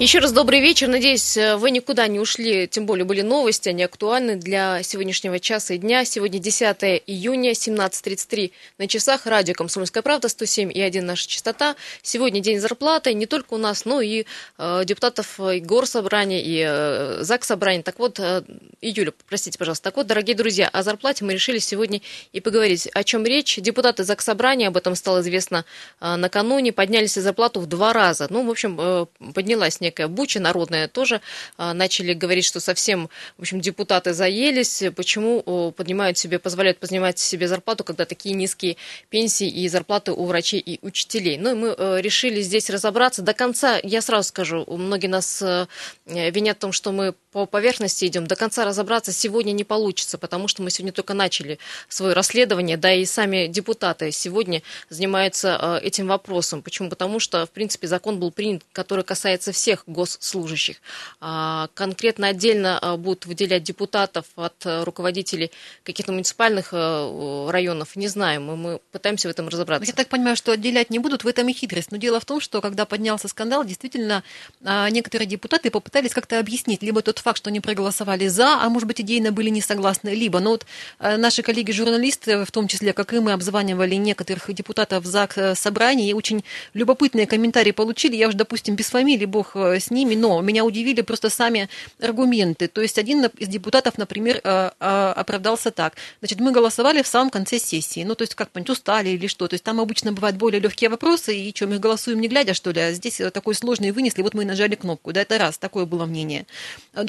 Еще 0.00 0.18
раз 0.18 0.32
добрый 0.32 0.60
вечер. 0.60 0.88
Надеюсь, 0.88 1.36
э, 1.36 1.54
вы 1.54 1.70
никуда 1.70 2.08
не 2.08 2.18
ушли, 2.18 2.66
тем 2.66 2.84
более 2.84 3.04
были 3.04 3.22
новости, 3.22 3.68
они 3.68 3.84
актуальны 3.84 4.34
для 4.34 4.82
сегодняшнего 4.82 5.38
часа 5.38 5.74
и 5.74 5.78
дня. 5.78 6.04
Сегодня 6.04 6.40
10 6.40 6.82
июня, 7.06 7.52
17.33 7.52 8.50
на 8.78 8.88
часах. 8.88 9.24
Радио 9.26 9.54
«Комсомольская 9.54 10.02
правда», 10.02 10.28
107 10.28 10.72
и 10.72 10.80
1 10.80 11.06
наша 11.06 11.28
частота. 11.28 11.76
Сегодня 12.02 12.40
день 12.40 12.58
зарплаты 12.58 13.14
не 13.14 13.26
только 13.26 13.54
у 13.54 13.56
нас, 13.56 13.84
но 13.84 14.00
и 14.00 14.26
э, 14.58 14.82
депутатов 14.84 15.38
и 15.38 15.60
горсобрания, 15.60 16.42
и 16.42 16.64
э, 16.66 17.22
ЗАГС 17.22 17.46
собрания. 17.46 17.84
Так 17.84 18.00
вот, 18.00 18.18
э, 18.18 18.42
и 18.80 18.88
Юля, 18.88 19.12
простите, 19.28 19.58
пожалуйста. 19.58 19.84
Так 19.84 19.96
вот, 19.96 20.08
дорогие 20.08 20.34
друзья, 20.34 20.68
о 20.68 20.82
зарплате 20.82 21.24
мы 21.24 21.34
решили 21.34 21.58
сегодня 21.58 22.00
и 22.32 22.40
поговорить. 22.40 22.88
О 22.88 23.04
чем 23.04 23.24
речь? 23.24 23.58
Депутаты 23.58 24.02
ЗАГС 24.02 24.24
собрания, 24.24 24.66
об 24.66 24.76
этом 24.76 24.96
стало 24.96 25.20
известно 25.20 25.64
э, 26.00 26.16
накануне, 26.16 26.72
подняли 26.72 27.06
себе 27.06 27.22
зарплату 27.22 27.60
в 27.60 27.66
два 27.66 27.92
раза. 27.92 28.26
Ну, 28.28 28.44
в 28.44 28.50
общем, 28.50 28.76
э, 28.80 29.06
поднялась 29.32 29.80
некая 29.84 30.08
буча 30.08 30.40
народная 30.40 30.88
тоже. 30.88 31.20
А, 31.56 31.74
Начали 31.74 32.12
говорить, 32.14 32.44
что 32.44 32.60
совсем, 32.60 33.08
в 33.38 33.42
общем, 33.42 33.60
депутаты 33.60 34.12
заелись. 34.12 34.82
Почему 34.96 35.72
поднимают 35.76 36.18
себе, 36.18 36.38
позволяют 36.38 36.78
поднимать 36.78 37.18
себе 37.18 37.48
зарплату, 37.48 37.84
когда 37.84 38.04
такие 38.04 38.34
низкие 38.34 38.76
пенсии 39.10 39.48
и 39.48 39.68
зарплаты 39.68 40.12
у 40.12 40.24
врачей 40.24 40.60
и 40.60 40.78
учителей. 40.82 41.38
Ну, 41.38 41.50
и 41.52 41.54
мы 41.54 41.74
э, 41.76 42.00
решили 42.00 42.40
здесь 42.42 42.70
разобраться. 42.70 43.22
До 43.22 43.34
конца, 43.34 43.78
я 43.82 44.00
сразу 44.00 44.28
скажу, 44.28 44.64
многие 44.68 45.08
нас 45.08 45.42
э, 45.42 45.66
винят 46.06 46.56
в 46.56 46.60
том, 46.60 46.72
что 46.72 46.92
мы 46.92 47.14
по 47.34 47.46
поверхности 47.46 48.04
идем. 48.04 48.28
До 48.28 48.36
конца 48.36 48.64
разобраться 48.64 49.10
сегодня 49.10 49.50
не 49.50 49.64
получится, 49.64 50.18
потому 50.18 50.46
что 50.46 50.62
мы 50.62 50.70
сегодня 50.70 50.92
только 50.92 51.14
начали 51.14 51.58
свое 51.88 52.12
расследование, 52.14 52.76
да 52.76 52.94
и 52.94 53.04
сами 53.04 53.48
депутаты 53.48 54.12
сегодня 54.12 54.62
занимаются 54.88 55.58
э, 55.60 55.84
этим 55.84 56.06
вопросом. 56.06 56.62
Почему? 56.62 56.88
Потому 56.88 57.18
что, 57.18 57.44
в 57.44 57.50
принципе, 57.50 57.88
закон 57.88 58.20
был 58.20 58.30
принят, 58.30 58.62
который 58.72 59.02
касается 59.02 59.50
всех 59.50 59.82
госслужащих. 59.88 60.76
А, 61.20 61.66
Конкретно 61.74 62.28
отдельно 62.28 62.78
э, 62.80 62.94
будут 62.94 63.26
выделять 63.26 63.64
депутатов 63.64 64.26
от 64.36 64.54
э, 64.64 64.84
руководителей 64.84 65.50
каких-то 65.82 66.12
муниципальных 66.12 66.72
районов, 66.72 67.96
не 67.96 68.06
знаем, 68.06 68.44
мы 68.44 68.78
пытаемся 68.92 69.26
в 69.26 69.32
этом 69.32 69.48
разобраться. 69.48 69.90
Я 69.90 69.92
так 69.92 70.08
понимаю, 70.08 70.36
что 70.36 70.52
отделять 70.52 70.90
не 70.90 71.00
будут, 71.00 71.24
в 71.24 71.26
этом 71.26 71.48
и 71.48 71.52
хитрость. 71.52 71.90
Но 71.90 71.96
дело 71.96 72.20
в 72.20 72.24
том, 72.24 72.40
что 72.40 72.60
когда 72.60 72.84
поднялся 72.84 73.26
скандал, 73.26 73.64
действительно, 73.64 74.22
а, 74.62 74.88
некоторые 74.90 75.26
депутаты 75.26 75.72
попытались 75.72 76.12
как-то 76.12 76.38
объяснить 76.38 76.82
либо 76.84 77.02
тот 77.02 77.23
факт, 77.24 77.38
что 77.38 77.50
они 77.50 77.60
проголосовали 77.60 78.28
за, 78.28 78.62
а 78.62 78.68
может 78.68 78.86
быть, 78.86 79.00
идейно 79.00 79.32
были 79.32 79.48
не 79.48 79.60
согласны, 79.60 80.10
либо, 80.10 80.40
ну 80.40 80.50
вот 80.50 80.66
а, 80.98 81.16
наши 81.16 81.42
коллеги-журналисты, 81.42 82.44
в 82.44 82.52
том 82.52 82.68
числе, 82.68 82.92
как 82.92 83.12
и 83.12 83.18
мы, 83.18 83.32
обзванивали 83.32 83.94
некоторых 83.96 84.52
депутатов 84.52 85.04
за 85.04 85.28
собрание, 85.54 86.10
и 86.10 86.12
очень 86.12 86.44
любопытные 86.74 87.26
комментарии 87.26 87.72
получили. 87.72 88.16
Я 88.16 88.28
уж, 88.28 88.34
допустим, 88.34 88.76
без 88.76 88.90
фамилии, 88.90 89.24
бог 89.24 89.56
э, 89.56 89.80
с 89.80 89.90
ними, 89.90 90.14
но 90.14 90.40
меня 90.42 90.64
удивили 90.64 91.00
просто 91.00 91.30
сами 91.30 91.68
аргументы. 92.00 92.68
То 92.68 92.82
есть 92.82 92.98
один 92.98 93.24
из 93.24 93.48
депутатов, 93.48 93.98
например, 93.98 94.40
э, 94.44 94.70
э, 94.78 95.12
оправдался 95.16 95.70
так. 95.70 95.94
Значит, 96.20 96.40
мы 96.40 96.52
голосовали 96.52 97.02
в 97.02 97.06
самом 97.06 97.30
конце 97.30 97.58
сессии. 97.58 98.04
Ну, 98.04 98.14
то 98.14 98.22
есть, 98.22 98.34
как 98.34 98.50
понять, 98.50 98.70
устали 98.70 99.10
или 99.10 99.26
что. 99.26 99.48
То 99.48 99.54
есть 99.54 99.64
там 99.64 99.80
обычно 99.80 100.12
бывают 100.12 100.36
более 100.36 100.60
легкие 100.60 100.90
вопросы, 100.90 101.36
и 101.36 101.54
что, 101.54 101.66
мы 101.66 101.78
голосуем 101.78 102.20
не 102.20 102.28
глядя, 102.28 102.54
что 102.54 102.70
ли, 102.70 102.80
а 102.80 102.92
здесь 102.92 103.20
э, 103.20 103.30
такой 103.30 103.54
сложный 103.54 103.90
вынесли, 103.90 104.22
вот 104.22 104.34
мы 104.34 104.42
и 104.42 104.46
нажали 104.46 104.74
кнопку. 104.74 105.12
Да, 105.12 105.22
это 105.22 105.38
раз, 105.38 105.58
такое 105.58 105.86
было 105.86 106.04
мнение. 106.06 106.46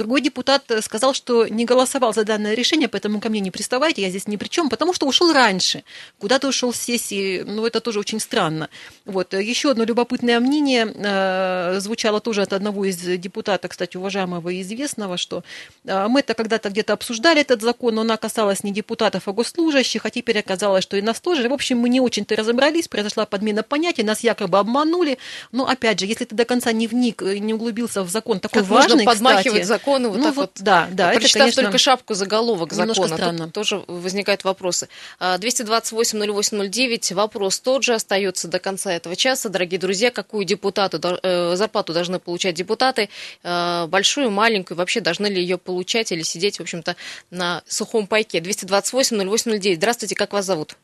Другой 0.06 0.22
депутат 0.22 0.70
э, 0.70 0.84
сказал, 0.84 1.16
что 1.16 1.48
не 1.48 1.66
голосовал 1.66 2.14
за 2.14 2.24
данное 2.24 2.54
решение, 2.54 2.88
поэтому 2.88 3.20
ко 3.20 3.30
мне 3.30 3.40
не 3.40 3.50
приставайте, 3.50 4.04
я 4.04 4.10
здесь 4.12 4.28
ни 4.28 4.36
при 4.36 4.50
чем, 4.50 4.70
потому 4.70 4.94
что 4.94 5.08
ушел 5.08 5.34
раньше. 5.34 5.84
Куда-то 6.20 6.48
ушел 6.48 6.74
с 6.74 6.78
сессии, 6.78 7.42
ну, 7.42 7.66
это 7.66 7.80
тоже 7.80 8.00
очень 8.00 8.20
странно. 8.20 8.70
Вот. 9.06 9.34
Еще 9.34 9.72
одно 9.72 9.84
любопытное 9.84 10.40
мнение 10.40 10.86
э, 10.96 11.80
звучало 11.80 12.20
тоже 12.20 12.44
от 12.44 12.54
одного 12.54 12.86
из 12.86 12.98
депутатов, 12.98 13.72
кстати, 13.72 13.98
уважаемого 13.98 14.50
и 14.50 14.62
известного, 14.62 15.18
что 15.18 15.44
э, 15.86 16.08
мы 16.08 16.20
это 16.20 16.36
когда-то 16.36 16.70
где-то 16.70 16.94
обсуждали 16.94 17.42
этот 17.42 17.64
закон, 17.64 17.96
но 17.96 18.02
она 18.02 18.18
касалась 18.18 18.64
не 18.64 18.72
депутатов, 18.72 19.28
а 19.28 19.32
госслужащих, 19.32 20.06
а 20.06 20.12
теперь 20.12 20.38
оказалось, 20.38 20.84
что 20.84 20.98
и 20.98 21.02
нас 21.02 21.20
тоже. 21.20 21.50
В 21.50 21.54
общем, 21.54 21.80
мы 21.80 21.90
не 21.90 22.00
очень-то 22.00 22.36
разобрались, 22.36 22.88
произошла 22.88 23.26
подмена 23.26 23.64
понятий, 23.64 24.04
нас 24.04 24.20
якобы 24.20 24.60
обманули. 24.60 25.18
Но, 25.52 25.68
опять 25.68 26.00
же, 26.00 26.06
если 26.06 26.26
ты 26.26 26.36
до 26.36 26.46
конца 26.46 26.72
не 26.74 26.86
вник, 26.86 27.24
э, 27.24 27.40
не 27.40 27.56
углубился 27.56 28.04
в 28.04 28.10
закон 28.12 28.40
такой 28.40 28.62
Как 28.62 28.70
можно 28.70 28.90
важный, 28.90 29.06
подмахивать 29.06 29.64
кстати, 29.64 29.95
законы 29.96 30.10
вот 30.10 30.18
ну, 30.18 30.24
так 30.24 30.36
вот, 30.36 30.52
вот, 30.56 30.64
да, 30.64 30.88
да, 30.92 31.12
это, 31.12 31.20
прочитав 31.20 31.42
конечно, 31.42 31.64
только 31.64 31.78
шапку 31.78 32.14
заголовок 32.14 32.74
закона, 32.74 33.08
странно. 33.16 33.46
тут 33.46 33.54
тоже 33.54 33.84
возникают 33.88 34.44
вопросы. 34.44 34.90
А, 35.20 35.38
228-08-09, 35.38 37.14
вопрос 37.14 37.60
тот 37.60 37.84
же 37.84 37.94
остается 37.94 38.48
до 38.48 38.60
конца 38.60 38.92
этого 38.92 39.16
часа. 39.16 39.50
Дорогие 39.50 39.80
друзья, 39.80 40.12
какую 40.12 40.46
депутату, 40.46 41.00
э, 41.24 41.56
зарплату 41.56 41.94
должны 41.94 42.20
получать 42.20 42.56
депутаты? 42.56 43.10
Э, 43.44 43.88
Большую, 43.88 44.32
маленькую, 44.32 44.78
вообще 44.78 45.02
должны 45.02 45.28
ли 45.28 45.42
ее 45.42 45.58
получать 45.58 46.12
или 46.12 46.22
сидеть, 46.22 46.58
в 46.58 46.62
общем-то, 46.62 46.96
на 47.32 47.62
сухом 47.66 48.08
пайке? 48.08 48.40
228-08-09. 48.40 49.76
Здравствуйте, 49.76 50.16
как 50.16 50.34
вас 50.34 50.46
зовут? 50.46 50.76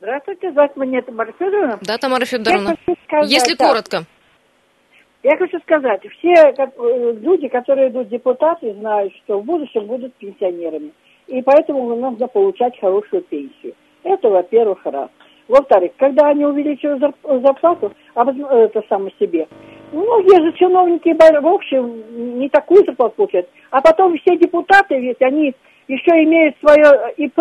Здравствуйте, 0.00 0.52
зовут 0.52 0.76
меня 0.76 1.02
Тамара 1.02 1.32
Федоровна. 1.38 1.78
Да, 1.82 1.98
Тамара 1.98 2.24
Федоровна. 2.24 2.76
Если 3.24 3.54
да. 3.54 3.66
коротко. 3.66 4.06
Я 5.26 5.36
хочу 5.38 5.58
сказать, 5.58 6.02
все 6.18 6.34
э, 6.34 7.12
люди, 7.20 7.48
которые 7.48 7.88
идут 7.88 8.08
депутаты, 8.10 8.72
знают, 8.74 9.12
что 9.24 9.40
в 9.40 9.44
будущем 9.44 9.86
будут 9.86 10.14
пенсионерами. 10.14 10.92
И 11.26 11.42
поэтому 11.42 11.96
нужно 11.96 12.28
получать 12.28 12.78
хорошую 12.78 13.22
пенсию. 13.22 13.74
Это, 14.04 14.28
во-первых, 14.28 14.78
раз. 14.84 15.08
Во-вторых, 15.48 15.94
когда 15.96 16.28
они 16.28 16.44
увеличивают 16.44 17.02
зар- 17.02 17.40
зарплату, 17.42 17.92
обоз- 18.14 18.48
это 18.52 18.84
само 18.88 19.10
себе, 19.18 19.48
многие 19.90 20.44
же 20.44 20.52
чиновники 20.58 21.12
в 21.12 21.48
общем 21.48 22.38
не 22.38 22.48
такую 22.48 22.84
зарплату 22.84 23.16
получают. 23.16 23.48
А 23.72 23.80
потом 23.80 24.16
все 24.18 24.36
депутаты, 24.36 24.96
ведь 25.00 25.20
они 25.22 25.56
еще 25.88 26.22
имеют 26.22 26.54
свое 26.60 27.12
ИП, 27.16 27.40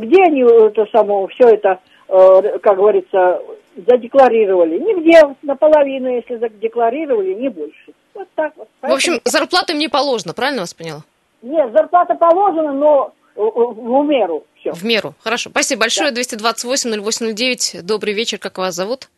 где 0.00 0.22
они 0.24 0.42
это 0.42 0.84
само, 0.92 1.28
все 1.28 1.48
это 1.48 1.78
э, 2.08 2.18
э, 2.42 2.58
как 2.58 2.76
говорится, 2.76 3.40
задекларировали. 3.76 4.78
Нигде, 4.78 5.36
наполовину, 5.42 6.08
если 6.08 6.36
задекларировали, 6.36 7.34
не 7.34 7.48
больше. 7.48 7.92
Вот 8.14 8.28
так 8.34 8.52
вот. 8.56 8.68
В 8.82 8.92
общем, 8.92 9.20
зарплата 9.24 9.72
им 9.72 9.78
не 9.78 9.88
положена, 9.88 10.34
правильно 10.34 10.62
вас 10.62 10.74
поняла? 10.74 11.00
Нет, 11.42 11.72
зарплата 11.72 12.14
положена, 12.14 12.72
но 12.72 13.12
в, 13.34 13.40
в 13.40 14.06
меру 14.06 14.44
все. 14.60 14.72
В 14.72 14.84
меру. 14.84 15.14
Хорошо. 15.22 15.50
Спасибо 15.50 15.80
большое. 15.80 16.10
Да. 16.10 16.20
228-0809. 16.20 17.82
Добрый 17.82 18.14
вечер. 18.14 18.38
Как 18.38 18.58
вас 18.58 18.74
зовут? 18.74 19.08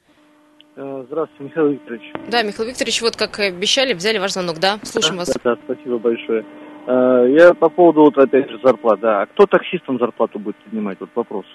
Э, 0.76 1.04
здравствуйте, 1.06 1.44
Михаил 1.44 1.68
Викторович. 1.68 2.12
Да, 2.28 2.42
Михаил 2.42 2.68
Викторович, 2.68 3.02
вот 3.02 3.16
как 3.16 3.38
обещали, 3.38 3.94
взяли 3.94 4.18
ваш 4.18 4.32
звонок, 4.32 4.58
да? 4.58 4.78
Слушаем 4.82 5.16
да, 5.16 5.20
вас. 5.20 5.34
Да, 5.34 5.54
да, 5.54 5.56
спасибо 5.64 5.98
большое. 5.98 6.44
Э, 6.86 7.26
я 7.30 7.54
по 7.54 7.68
поводу, 7.68 8.02
вот 8.02 8.18
опять 8.18 8.50
же, 8.50 8.58
зарплат, 8.62 9.00
да. 9.00 9.22
А 9.22 9.26
кто 9.26 9.46
таксистам 9.46 9.98
зарплату 9.98 10.38
будет 10.38 10.56
поднимать? 10.56 10.98
Вот 11.00 11.10
вопрос. 11.14 11.46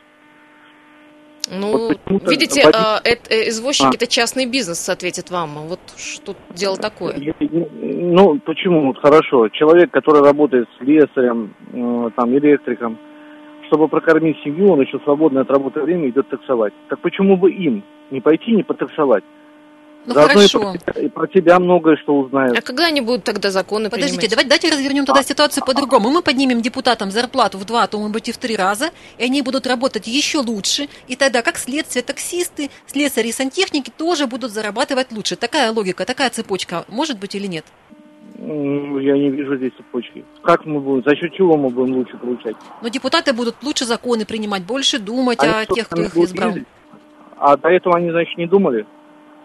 Ну, 1.52 1.92
вот 2.06 2.30
видите, 2.30 2.62
а, 2.74 3.02
это, 3.04 3.50
извозчики 3.50 3.88
а. 3.92 3.96
это 3.96 4.08
частный 4.08 4.46
бизнес, 4.46 4.88
ответит 4.88 5.30
вам. 5.32 5.68
Вот 5.68 5.82
что 5.98 6.34
дело 6.56 6.78
такое? 6.78 7.14
Ну, 7.42 8.40
почему? 8.40 8.88
Вот 8.88 8.98
хорошо. 9.00 9.50
Человек, 9.50 9.92
который 9.92 10.22
работает 10.22 10.70
с 10.70 10.84
слесарем, 10.84 11.54
э, 11.74 12.10
там, 12.16 12.38
электриком, 12.38 12.98
чтобы 13.68 13.90
прокормить 13.90 14.38
семью, 14.44 14.72
он 14.72 14.82
еще 14.82 15.00
свободное 15.04 15.42
от 15.42 15.52
работы 15.52 15.82
время 15.82 16.10
идет 16.10 16.30
таксовать. 16.30 16.74
Так 16.88 17.00
почему 17.00 17.36
бы 17.36 17.52
им 17.52 17.84
не 18.12 18.22
пойти, 18.22 18.52
не 18.52 18.64
потаксовать? 18.64 19.26
Ну 20.06 20.14
Заодно 20.16 20.34
хорошо. 20.34 20.74
И 20.74 20.78
про, 20.80 21.02
и 21.02 21.10
про 21.10 21.28
тебя 21.28 21.60
многое 21.60 21.96
что 21.98 22.18
узнают. 22.18 22.58
А 22.58 22.62
когда 22.62 22.88
они 22.88 23.02
будут 23.02 23.24
тогда 23.24 23.52
законы 23.52 23.90
Подождите, 23.90 24.22
принимать? 24.22 24.30
давайте, 24.32 24.50
давайте 24.50 24.70
развернем 24.70 25.06
тогда 25.06 25.22
ситуацию 25.22 25.64
по-другому. 25.64 26.10
Мы 26.10 26.24
поднимем 26.24 26.62
депутатам 26.62 27.12
зарплату 27.12 27.58
в 27.60 27.66
два, 27.66 27.84
а 27.84 27.88
то, 27.88 27.98
может 27.98 28.14
быть, 28.14 28.30
и 28.30 28.32
в 28.32 28.38
три 28.38 28.56
раза, 28.56 28.90
и 29.20 29.24
они 29.24 29.44
будут 29.44 29.68
работать 29.68 30.08
еще 30.08 30.40
лучше. 30.40 30.88
И 31.08 31.16
тогда, 31.16 31.44
как 31.44 31.58
следствие, 31.58 32.04
таксисты, 32.04 32.72
слесари 32.88 33.28
и 33.28 33.32
сантехники 33.32 33.92
тоже 33.96 34.26
будут 34.26 34.52
зарабатывать 34.52 35.12
лучше. 35.12 35.36
Такая 35.36 35.72
логика, 35.72 36.06
такая 36.06 36.32
цепочка 36.32 36.84
может 36.88 37.20
быть 37.20 37.36
или 37.36 37.46
нет? 37.46 37.66
Я 38.40 39.14
не 39.14 39.30
вижу 39.30 39.56
здесь 39.58 39.72
цепочки. 39.78 40.26
Как 40.42 40.66
мы 40.66 40.80
будем, 40.80 41.04
за 41.08 41.16
счет 41.16 41.32
чего 41.34 41.58
мы 41.58 41.70
будем 41.70 41.94
лучше 41.94 42.18
получать? 42.18 42.56
Но 42.82 42.88
депутаты 42.88 43.34
будут 43.34 43.62
лучше 43.62 43.86
законы 43.86 44.26
принимать, 44.26 44.64
больше 44.64 44.98
думать 44.98 45.40
они 45.44 45.52
о 45.52 45.66
тех, 45.68 45.88
кто 45.88 46.02
их 46.02 46.18
избрал. 46.18 46.50
Ездить? 46.50 46.68
А 47.38 47.56
до 47.56 47.70
этого 47.70 47.98
они, 47.98 48.10
значит, 48.10 48.36
не 48.40 48.48
думали 48.48 48.88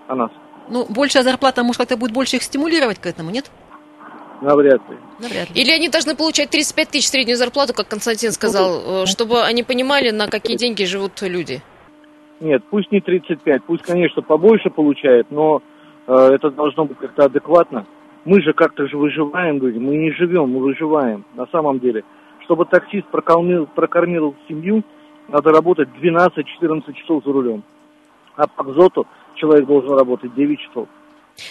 о 0.09 0.14
нас? 0.14 0.31
Ну, 0.68 0.87
большая 0.88 1.22
зарплата, 1.22 1.62
может, 1.62 1.79
как-то 1.79 1.96
будет 1.96 2.12
больше 2.12 2.37
их 2.37 2.42
стимулировать 2.42 2.98
к 2.98 3.07
этому, 3.07 3.31
нет? 3.31 3.50
Навряд 4.40 4.81
ли. 4.90 4.96
Навряд 5.20 5.50
ли. 5.50 5.62
Или 5.62 5.70
они 5.70 5.88
должны 5.88 6.14
получать 6.14 6.50
35 6.50 6.88
тысяч 6.88 7.09
среднюю 7.09 7.37
зарплату, 7.37 7.72
как 7.74 7.88
Константин 7.88 8.33
сказал, 8.33 9.02
э, 9.02 9.07
чтобы 9.07 9.42
они 9.42 9.62
понимали, 9.62 10.11
на 10.11 10.29
какие 10.29 10.57
деньги 10.57 10.85
живут 10.85 11.22
люди? 11.22 11.62
Нет, 12.40 12.62
пусть 12.70 12.92
не 12.92 13.00
35, 13.00 13.64
пусть, 13.64 13.83
конечно, 13.83 14.20
побольше 14.20 14.68
получает, 14.68 15.31
но 15.31 15.62
э, 16.07 16.12
это 16.35 16.50
должно 16.50 16.85
быть 16.85 16.98
как-то 16.98 17.24
адекватно. 17.24 17.87
Мы 18.24 18.42
же 18.42 18.52
как-то 18.52 18.87
же 18.88 18.98
выживаем, 18.98 19.59
люди, 19.59 19.79
мы 19.79 19.96
не 19.96 20.11
живем, 20.11 20.50
мы 20.50 20.61
выживаем 20.61 21.24
на 21.35 21.46
самом 21.46 21.79
деле. 21.79 22.05
Чтобы 22.44 22.66
таксист 22.66 23.07
прокормил, 23.07 23.66
прокормил 23.66 24.35
семью, 24.48 24.83
надо 25.29 25.50
работать 25.50 25.88
12-14 26.00 26.92
часов 26.92 27.24
за 27.24 27.33
рулем. 27.33 27.62
А 28.37 28.46
по 28.46 28.64
КЗОТу 28.64 29.07
человек 29.37 29.66
должен 29.66 29.92
работать 29.92 30.35
9 30.35 30.61
часов. 30.61 30.88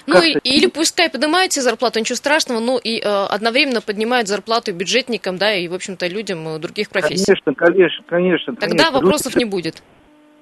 Ну, 0.08 0.22
и, 0.22 0.38
или 0.44 0.68
пускай 0.68 1.10
поднимают 1.10 1.54
себе 1.54 1.64
зарплату, 1.64 2.00
ничего 2.00 2.16
страшного, 2.16 2.60
но 2.60 2.80
и 2.84 3.00
э, 3.00 3.04
одновременно 3.04 3.82
поднимают 3.82 4.28
зарплату 4.28 4.74
бюджетникам, 4.74 5.38
да, 5.38 5.54
и, 5.54 5.68
в 5.68 5.74
общем-то, 5.74 6.08
людям 6.08 6.48
э, 6.48 6.60
других 6.60 6.90
профессий. 6.90 7.26
Конечно, 7.26 7.54
конечно, 7.54 8.04
конечно. 8.08 8.56
Тогда 8.56 8.86
конечно. 8.86 8.92
вопросов 9.00 9.36
Люди... 9.36 9.44
не 9.44 9.50
будет. 9.50 9.84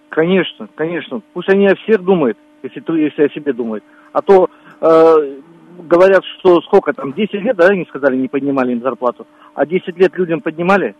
Конечно, 0.09 0.69
конечно. 0.75 1.21
Пусть 1.33 1.49
они 1.49 1.67
о 1.67 1.75
всех 1.75 2.03
думают, 2.03 2.37
если, 2.61 2.83
если 3.01 3.23
о 3.23 3.29
себе 3.29 3.51
думают. 3.51 3.83
А 4.13 4.21
то 4.21 4.49
э, 4.79 5.39
говорят, 5.79 6.23
что 6.39 6.61
сколько 6.61 6.93
там, 6.93 7.13
10 7.13 7.33
лет, 7.33 7.55
да, 7.55 7.67
они 7.67 7.85
сказали, 7.85 8.15
не 8.15 8.27
поднимали 8.27 8.73
им 8.73 8.81
зарплату. 8.81 9.27
А 9.55 9.65
10 9.65 9.97
лет 9.97 10.15
людям 10.17 10.41
поднимали? 10.41 10.95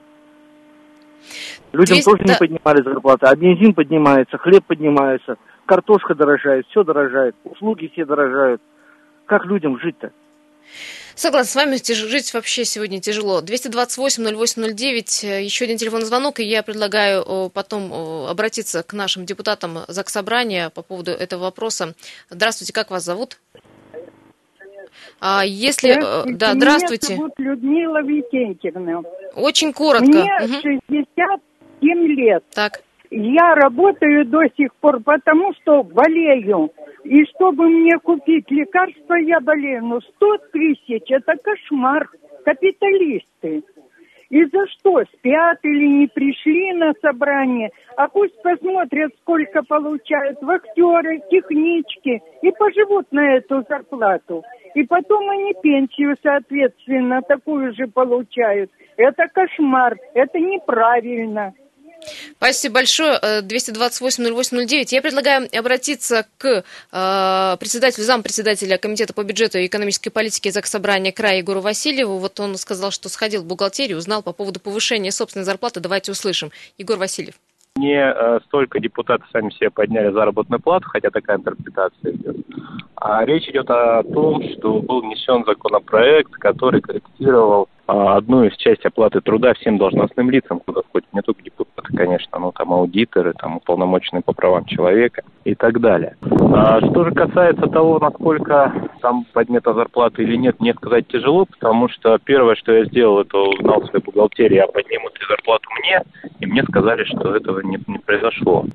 Людям 1.71 1.95
200, 1.95 2.05
тоже 2.05 2.23
да. 2.23 2.33
не 2.33 2.39
поднимали 2.39 2.83
зарплаты. 2.83 3.25
А 3.27 3.35
бензин 3.35 3.73
поднимается, 3.73 4.37
хлеб 4.37 4.63
поднимается 4.65 5.37
картошка 5.65 6.15
дорожает, 6.15 6.65
все 6.67 6.83
дорожает, 6.83 7.35
услуги 7.43 7.89
все 7.93 8.05
дорожают. 8.05 8.61
Как 9.25 9.45
людям 9.45 9.79
жить-то? 9.79 10.11
Согласна 11.15 11.51
с 11.51 11.55
вами, 11.55 11.93
жить 11.93 12.33
вообще 12.33 12.65
сегодня 12.65 12.99
тяжело. 12.99 13.41
228-08-09, 13.41 15.41
еще 15.41 15.65
один 15.65 15.77
телефонный 15.77 16.05
звонок, 16.05 16.39
и 16.39 16.43
я 16.43 16.63
предлагаю 16.63 17.51
потом 17.51 17.93
обратиться 18.27 18.81
к 18.81 18.93
нашим 18.93 19.25
депутатам 19.25 19.79
Заксобрания 19.87 20.69
по 20.69 20.81
поводу 20.81 21.11
этого 21.11 21.43
вопроса. 21.43 21.93
Здравствуйте, 22.29 22.73
как 22.73 22.89
вас 22.89 23.03
зовут? 23.03 23.37
А 25.19 25.43
если... 25.45 25.91
Э, 25.91 26.01
здравствуйте, 26.01 26.37
да, 26.37 26.53
здравствуйте. 26.53 27.13
Меня 27.13 27.17
зовут 27.17 27.33
Людмила 27.37 28.03
Витентьевна. 28.03 29.01
Очень 29.35 29.73
коротко. 29.73 30.05
Мне 30.05 30.29
угу. 30.41 30.61
67 30.61 32.07
лет. 32.07 32.43
Так. 32.53 32.81
Я 33.15 33.53
работаю 33.53 34.25
до 34.25 34.41
сих 34.57 34.73
пор, 34.77 34.99
потому 35.03 35.53
что 35.61 35.83
болею. 35.83 36.71
И 37.03 37.23
чтобы 37.25 37.69
мне 37.69 37.99
купить 37.99 38.49
лекарства, 38.49 39.13
я 39.13 39.39
болею. 39.39 39.85
Но 39.85 40.01
100 40.01 40.37
тысяч– 40.51 41.03
это 41.09 41.35
кошмар. 41.43 42.09
Капиталисты. 42.43 43.63
И 44.29 44.43
за 44.45 44.65
что? 44.65 45.03
Спят 45.13 45.59
или 45.61 45.85
не 45.85 46.07
пришли 46.07 46.73
на 46.73 46.93
собрание? 47.03 47.69
А 47.97 48.07
пусть 48.07 48.41
посмотрят, 48.41 49.11
сколько 49.21 49.61
получают 49.61 50.41
вахтеры, 50.41 51.21
технички 51.29 52.19
и 52.41 52.51
поживут 52.51 53.11
на 53.11 53.35
эту 53.35 53.63
зарплату. 53.69 54.43
И 54.73 54.83
потом 54.85 55.29
они 55.29 55.53
пенсию, 55.61 56.15
соответственно, 56.23 57.21
такую 57.21 57.75
же 57.75 57.85
получают. 57.85 58.71
Это 58.97 59.27
кошмар, 59.31 59.97
это 60.15 60.39
неправильно. 60.39 61.53
Спасибо 62.37 62.75
большое. 62.75 63.19
228-08-09. 63.21 64.73
Э, 64.73 64.85
Я 64.89 65.01
предлагаю 65.01 65.47
обратиться 65.57 66.25
к 66.37 66.63
э, 66.91 67.57
председателю, 67.59 68.03
зампредседателя 68.03 68.77
Комитета 68.77 69.13
по 69.13 69.23
бюджету 69.23 69.57
и 69.57 69.67
экономической 69.67 70.09
политике 70.09 70.51
Заксобрания 70.51 71.11
края 71.11 71.37
Егору 71.37 71.61
Васильеву. 71.61 72.17
Вот 72.17 72.39
он 72.39 72.57
сказал, 72.57 72.91
что 72.91 73.09
сходил 73.09 73.41
в 73.43 73.45
бухгалтерию, 73.45 73.97
узнал 73.97 74.21
по 74.23 74.33
поводу 74.33 74.59
повышения 74.59 75.11
собственной 75.11 75.45
зарплаты. 75.45 75.79
Давайте 75.79 76.11
услышим. 76.11 76.51
Егор 76.77 76.97
Васильев. 76.97 77.35
Не 77.75 77.95
э, 77.97 78.39
столько 78.45 78.79
депутаты 78.79 79.23
сами 79.31 79.49
себе 79.49 79.71
подняли 79.71 80.11
заработную 80.11 80.61
плату, 80.61 80.87
хотя 80.89 81.09
такая 81.09 81.37
интерпретация 81.37 82.11
идет, 82.11 82.35
а 82.95 83.25
речь 83.25 83.47
идет 83.49 83.67
о 83.71 84.03
том, 84.03 84.43
что 84.43 84.79
был 84.79 85.01
внесен 85.01 85.43
законопроект, 85.43 86.31
который 86.33 86.81
корректировал 86.81 87.67
одну 87.87 88.43
из 88.43 88.55
частей 88.57 88.87
оплаты 88.87 89.21
труда 89.21 89.53
всем 89.53 89.77
должностным 89.77 90.29
лицам, 90.29 90.59
куда 90.59 90.81
входят 90.81 91.11
не 91.13 91.21
только 91.21 91.43
депутаты, 91.43 91.95
конечно, 91.95 92.39
но 92.39 92.51
там 92.51 92.73
аудиторы, 92.73 93.33
там 93.33 93.57
уполномоченные 93.57 94.21
по 94.21 94.33
правам 94.33 94.65
человека 94.65 95.23
и 95.43 95.55
так 95.55 95.79
далее. 95.79 96.15
А 96.21 96.79
что 96.79 97.03
же 97.03 97.11
касается 97.11 97.67
того, 97.67 97.99
насколько 97.99 98.73
там 99.01 99.25
поднята 99.33 99.73
зарплата 99.73 100.21
или 100.21 100.35
нет, 100.35 100.59
мне 100.59 100.73
сказать 100.73 101.07
тяжело, 101.07 101.45
потому 101.45 101.89
что 101.89 102.17
первое, 102.23 102.55
что 102.55 102.71
я 102.73 102.85
сделал, 102.85 103.21
это 103.21 103.37
узнал 103.37 103.81
в 103.81 103.87
своей 103.87 104.03
бухгалтерии, 104.03 104.57
а 104.57 104.67
поднимут 104.67 105.13
ли 105.19 105.25
зарплату 105.27 105.67
мне, 105.79 106.01
и 106.39 106.45
мне 106.45 106.63
сказали, 106.63 107.03
что 107.03 107.35
этого 107.35 107.59
не, 107.61 107.79
не 107.87 107.99
произошло. 107.99 108.65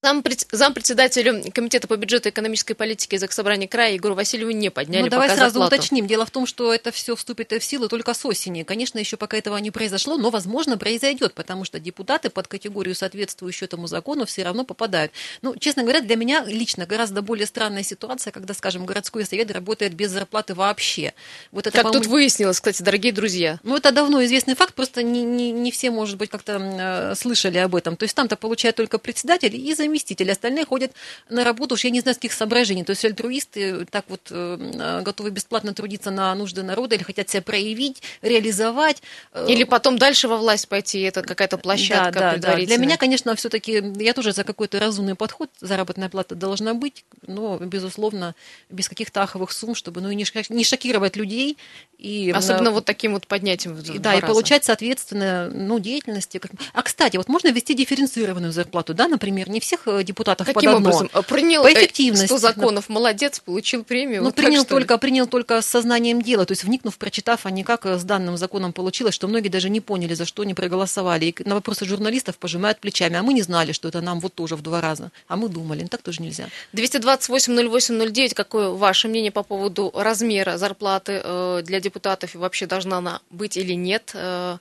Зампредседателю 0.00 1.50
Комитета 1.52 1.88
по 1.88 1.96
бюджету 1.96 2.28
и 2.28 2.30
экономической 2.30 2.74
политике 2.74 3.18
Заксобрания 3.18 3.66
края 3.66 3.94
Егору 3.94 4.14
Васильеву 4.14 4.52
не 4.52 4.70
подняли 4.70 5.02
Ну, 5.02 5.08
давай 5.08 5.28
сразу 5.28 5.54
зарплату. 5.54 5.74
уточним. 5.74 6.06
Дело 6.06 6.24
в 6.24 6.30
том, 6.30 6.46
что 6.46 6.72
это 6.72 6.92
все 6.92 7.16
вступит 7.16 7.50
в 7.50 7.64
силу 7.64 7.88
только 7.88 8.14
с 8.14 8.24
осени. 8.24 8.62
Конечно, 8.62 9.00
еще 9.00 9.16
пока 9.16 9.36
этого 9.36 9.56
не 9.56 9.72
произошло, 9.72 10.16
но, 10.16 10.30
возможно, 10.30 10.78
произойдет, 10.78 11.34
потому 11.34 11.64
что 11.64 11.80
депутаты 11.80 12.30
под 12.30 12.46
категорию, 12.46 12.94
соответствующую 12.94 13.66
этому 13.66 13.88
закону, 13.88 14.24
все 14.24 14.44
равно 14.44 14.64
попадают. 14.64 15.10
Ну, 15.42 15.56
честно 15.56 15.82
говоря, 15.82 16.00
для 16.00 16.14
меня 16.14 16.44
лично 16.46 16.86
гораздо 16.86 17.20
более 17.20 17.46
странная 17.46 17.82
ситуация, 17.82 18.30
когда, 18.30 18.54
скажем, 18.54 18.86
городской 18.86 19.24
совет 19.24 19.50
работает 19.50 19.94
без 19.94 20.12
зарплаты 20.12 20.54
вообще. 20.54 21.12
Вот 21.50 21.66
это, 21.66 21.82
как 21.82 21.90
тут 21.90 22.06
выяснилось, 22.06 22.58
кстати, 22.58 22.82
дорогие 22.82 23.12
друзья. 23.12 23.58
Ну, 23.64 23.76
это 23.76 23.90
давно 23.90 24.24
известный 24.24 24.54
факт, 24.54 24.74
просто 24.74 25.02
не, 25.02 25.24
не, 25.24 25.50
не 25.50 25.72
все, 25.72 25.90
может 25.90 26.18
быть, 26.18 26.30
как-то 26.30 26.60
э, 26.60 27.14
слышали 27.16 27.58
об 27.58 27.74
этом. 27.74 27.96
То 27.96 28.04
есть 28.04 28.14
там-то 28.14 28.36
получает 28.36 28.76
только 28.76 28.98
председатель 28.98 29.56
и 29.56 29.74
заместитель 29.74 29.87
заместитель, 29.88 30.30
остальные 30.30 30.64
ходят 30.66 30.92
на 31.28 31.44
работу, 31.44 31.74
уж 31.74 31.84
я 31.84 31.90
не 31.90 32.00
знаю, 32.00 32.14
с 32.14 32.18
каких 32.18 32.32
соображений. 32.32 32.84
То 32.84 32.90
есть 32.90 33.04
альтруисты 33.04 33.86
так 33.86 34.04
вот 34.08 34.20
э, 34.30 35.00
готовы 35.02 35.30
бесплатно 35.30 35.74
трудиться 35.74 36.10
на 36.10 36.34
нужды 36.34 36.62
народа 36.62 36.94
или 36.94 37.02
хотят 37.02 37.28
себя 37.28 37.42
проявить, 37.42 38.02
реализовать. 38.22 39.02
Э, 39.32 39.46
или 39.48 39.64
потом 39.64 39.98
дальше 39.98 40.28
во 40.28 40.36
власть 40.36 40.68
пойти, 40.68 41.00
это 41.00 41.22
какая-то 41.22 41.58
площадка 41.58 42.12
да, 42.12 42.36
да, 42.36 42.56
да. 42.56 42.56
Для 42.56 42.76
меня, 42.76 42.96
конечно, 42.96 43.34
все-таки, 43.34 43.82
я 43.96 44.12
тоже 44.12 44.32
за 44.32 44.44
какой-то 44.44 44.78
разумный 44.78 45.14
подход, 45.14 45.50
заработная 45.60 46.08
плата 46.08 46.34
должна 46.34 46.74
быть, 46.74 47.04
но, 47.26 47.58
безусловно, 47.58 48.34
без 48.70 48.88
каких-то 48.88 49.22
аховых 49.22 49.52
сумм, 49.52 49.74
чтобы 49.74 50.00
ну, 50.00 50.10
не 50.12 50.64
шокировать 50.64 51.16
людей. 51.16 51.56
И, 51.98 52.32
Особенно 52.34 52.70
вот 52.70 52.84
таким 52.84 53.12
вот 53.12 53.26
поднятием. 53.26 53.74
В 53.74 53.98
да, 53.98 54.14
и 54.14 54.20
получать, 54.20 54.64
соответственно, 54.64 55.50
ну, 55.52 55.80
деятельности. 55.80 56.40
А, 56.72 56.82
кстати, 56.82 57.16
вот 57.16 57.28
можно 57.28 57.48
ввести 57.48 57.74
дифференцированную 57.74 58.52
зарплату, 58.52 58.94
да, 58.94 59.08
например, 59.08 59.50
не 59.50 59.60
всех 59.78 59.94
э, 59.94 60.02
депутатов 60.02 60.46
Каким 60.46 60.70
под 60.70 60.76
одно. 60.76 60.90
образом? 60.90 61.24
Принял 61.24 61.62
По 61.62 61.72
эффективности. 61.72 62.26
100 62.26 62.38
законов, 62.38 62.88
молодец, 62.88 63.40
получил 63.40 63.84
премию. 63.84 64.20
Ну, 64.20 64.28
вот 64.28 64.34
принял, 64.34 64.62
так, 64.62 64.68
только, 64.68 64.98
принял 64.98 65.26
только 65.26 65.60
с 65.60 65.66
сознанием 65.66 66.22
дела, 66.22 66.44
то 66.44 66.52
есть 66.52 66.64
вникнув, 66.64 66.96
прочитав, 66.98 67.46
а 67.46 67.50
не 67.50 67.64
как 67.64 67.86
с 67.86 68.04
данным 68.04 68.36
законом 68.36 68.72
получилось, 68.72 69.14
что 69.14 69.28
многие 69.28 69.48
даже 69.48 69.70
не 69.70 69.80
поняли, 69.80 70.14
за 70.14 70.24
что 70.24 70.42
они 70.42 70.54
проголосовали. 70.54 71.26
И 71.26 71.48
на 71.48 71.54
вопросы 71.54 71.84
журналистов 71.84 72.38
пожимают 72.38 72.80
плечами, 72.80 73.16
а 73.16 73.22
мы 73.22 73.32
не 73.32 73.42
знали, 73.42 73.72
что 73.72 73.88
это 73.88 74.00
нам 74.00 74.20
вот 74.20 74.34
тоже 74.34 74.56
в 74.56 74.62
два 74.62 74.80
раза, 74.80 75.10
а 75.26 75.36
мы 75.36 75.48
думали, 75.48 75.82
ну, 75.82 75.88
так 75.88 76.02
тоже 76.02 76.22
нельзя. 76.22 76.48
228-08-09, 76.74 78.34
какое 78.34 78.70
ваше 78.70 79.08
мнение 79.08 79.32
по 79.32 79.42
поводу 79.42 79.92
размера 79.94 80.58
зарплаты 80.58 81.20
э, 81.22 81.62
для 81.64 81.80
депутатов 81.80 82.34
и 82.34 82.38
вообще 82.38 82.66
должна 82.66 82.98
она 82.98 83.20
быть 83.30 83.56
или 83.56 83.74
нет? 83.74 84.10
Э, 84.14 84.58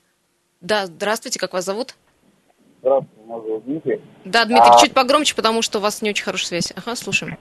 да, 0.62 0.88
здравствуйте, 0.88 1.40
как 1.40 1.54
вас 1.54 1.66
зовут? 1.66 1.96
Здравствуйте, 2.82 3.22
меня 3.26 3.40
зовут 3.40 3.66
Дмитрий. 3.66 4.02
Да, 4.26 4.46
Дмитрий, 4.46 4.72
а... 4.72 4.80
чуть 4.80 4.94
погромче, 4.94 5.36
потому 5.36 5.62
что 5.62 5.80
у 5.80 5.82
вас 5.82 6.02
не 6.02 6.10
очень 6.12 6.24
хорошая 6.24 6.62
связь. 6.62 6.74
Ага, 6.76 6.96
слушаем. 6.96 7.38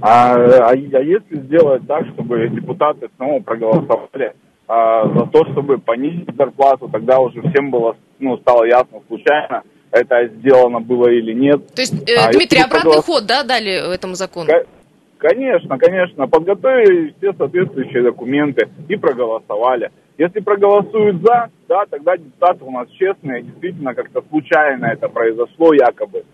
А, 0.00 0.34
а, 0.34 0.70
а 0.70 0.76
если 0.76 1.36
сделать 1.40 1.86
так, 1.86 2.06
чтобы 2.14 2.48
депутаты 2.48 3.08
снова 3.16 3.40
проголосовали 3.40 4.34
а, 4.68 5.08
за 5.08 5.26
то, 5.26 5.44
чтобы 5.52 5.78
понизить 5.78 6.28
зарплату, 6.36 6.88
тогда 6.88 7.18
уже 7.18 7.40
всем 7.50 7.70
было, 7.70 7.96
ну, 8.18 8.36
стало 8.38 8.64
ясно 8.64 9.00
случайно, 9.08 9.62
это 9.90 10.28
сделано 10.38 10.80
было 10.80 11.08
или 11.08 11.32
нет. 11.32 11.74
То 11.74 11.82
есть, 11.82 12.08
э, 12.08 12.14
а, 12.16 12.32
Дмитрий, 12.32 12.60
обратный 12.60 12.92
проголос... 12.92 13.04
ход, 13.04 13.26
да, 13.26 13.42
дали 13.42 13.94
этому 13.94 14.14
закону? 14.14 14.50
Конечно, 15.18 15.78
конечно. 15.78 16.28
Подготовили 16.28 17.14
все 17.18 17.32
соответствующие 17.32 18.02
документы 18.02 18.68
и 18.88 18.96
проголосовали. 18.96 19.90
Если 20.18 20.40
проголосуют 20.40 21.20
за, 21.22 21.50
да, 21.68 21.84
тогда 21.90 22.16
депутаты 22.16 22.64
у 22.64 22.70
нас 22.70 22.88
честные, 22.90 23.42
действительно 23.42 23.94
как-то 23.94 24.22
случайно 24.30 24.86
это 24.86 25.08
произошло 25.08 25.74
якобы. 25.74 26.24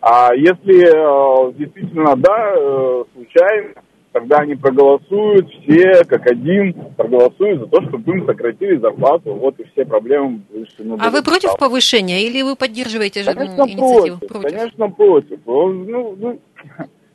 А 0.00 0.34
если 0.34 0.86
э, 0.86 1.52
действительно, 1.54 2.16
да, 2.16 2.54
э, 2.56 3.04
случайно, 3.12 3.74
тогда 4.12 4.38
они 4.38 4.54
проголосуют 4.54 5.50
все 5.50 6.04
как 6.04 6.26
один, 6.26 6.72
проголосуют 6.96 7.60
за 7.60 7.66
то, 7.66 7.82
чтобы 7.82 8.10
им 8.12 8.24
сократили 8.24 8.78
зарплату. 8.78 9.34
Вот 9.34 9.60
и 9.60 9.64
все 9.64 9.84
проблемы 9.84 10.40
решены. 10.54 10.96
А 10.98 11.10
вы 11.10 11.22
против 11.22 11.50
стало. 11.50 11.68
повышения 11.68 12.22
или 12.22 12.40
вы 12.40 12.56
поддерживаете 12.56 13.22
конечно, 13.24 13.64
инициативу? 13.64 14.18
Против, 14.18 14.28
против. 14.28 14.56
Конечно, 14.56 14.90
против. 14.90 15.40
Ну, 15.44 16.16
ну, 16.16 16.40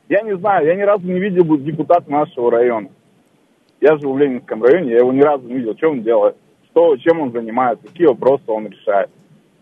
я 0.08 0.22
не 0.22 0.36
знаю, 0.36 0.66
я 0.66 0.76
ни 0.76 0.82
разу 0.82 1.04
не 1.04 1.18
видел 1.18 1.56
депутата 1.56 2.08
нашего 2.08 2.52
района. 2.52 2.88
Я 3.82 3.96
живу 3.96 4.12
в 4.12 4.18
Ленинском 4.18 4.62
районе, 4.62 4.92
я 4.92 4.98
его 4.98 5.12
ни 5.12 5.20
разу 5.20 5.44
не 5.48 5.54
видел. 5.54 5.76
Что 5.76 5.90
он 5.90 6.02
делает? 6.04 6.36
Что, 6.70 6.96
чем 6.98 7.20
он 7.20 7.32
занимается? 7.32 7.84
Какие 7.88 8.06
вопросы 8.06 8.44
он 8.46 8.68
решает? 8.68 9.10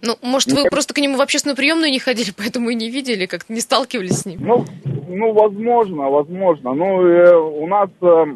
Ну, 0.02 0.14
может, 0.22 0.50
ну, 0.50 0.56
вы 0.56 0.62
как... 0.64 0.72
просто 0.72 0.92
к 0.92 0.98
нему 0.98 1.16
в 1.16 1.22
общественную 1.22 1.56
приемную 1.56 1.90
не 1.90 1.98
ходили, 1.98 2.30
поэтому 2.36 2.68
и 2.68 2.74
не 2.74 2.90
видели, 2.90 3.24
как-то 3.24 3.50
не 3.50 3.60
сталкивались 3.60 4.20
с 4.20 4.26
ним? 4.26 4.40
Ну, 4.42 4.64
ну 5.08 5.32
возможно, 5.32 6.10
возможно. 6.10 6.74
Ну, 6.74 7.02
э, 7.02 7.34
у 7.34 7.66
нас 7.66 7.88
э, 8.02 8.26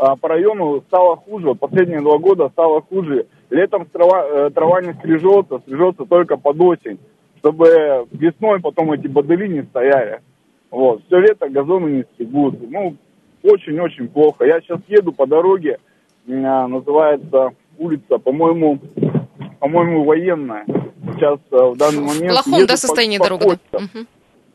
э, 0.00 0.04
по 0.20 0.28
району 0.28 0.82
стало 0.88 1.14
хуже. 1.14 1.46
Вот 1.46 1.60
последние 1.60 2.00
два 2.00 2.18
года 2.18 2.48
стало 2.48 2.82
хуже. 2.82 3.26
Летом 3.50 3.86
трава, 3.86 4.26
э, 4.26 4.50
трава 4.50 4.82
не 4.82 4.94
стрижется, 4.94 5.60
стрижется 5.60 6.06
только 6.06 6.36
под 6.36 6.60
осень, 6.60 6.98
чтобы 7.38 8.04
весной 8.10 8.60
потом 8.60 8.90
эти 8.90 9.06
бодыли 9.06 9.46
не 9.46 9.62
стояли. 9.62 10.22
Вот, 10.72 11.02
все 11.06 11.20
лето 11.20 11.48
газоны 11.48 11.88
не 11.88 12.02
стригут. 12.02 12.56
Ну, 12.68 12.96
очень-очень 13.44 14.08
плохо. 14.08 14.44
Я 14.44 14.60
сейчас 14.60 14.80
еду 14.88 15.12
по 15.12 15.26
дороге, 15.26 15.78
называется 16.26 17.50
улица, 17.78 18.18
по-моему, 18.18 18.80
по-моему, 19.60 20.04
военная. 20.04 20.64
Сейчас 21.14 21.38
э, 21.50 21.56
в 21.56 21.76
данный 21.76 22.00
момент... 22.00 22.32
В 22.38 22.44
плохом, 22.44 22.66
да, 22.66 22.76
состоянии 22.76 23.18
по, 23.18 23.24
дорога? 23.24 23.58
По 23.70 23.80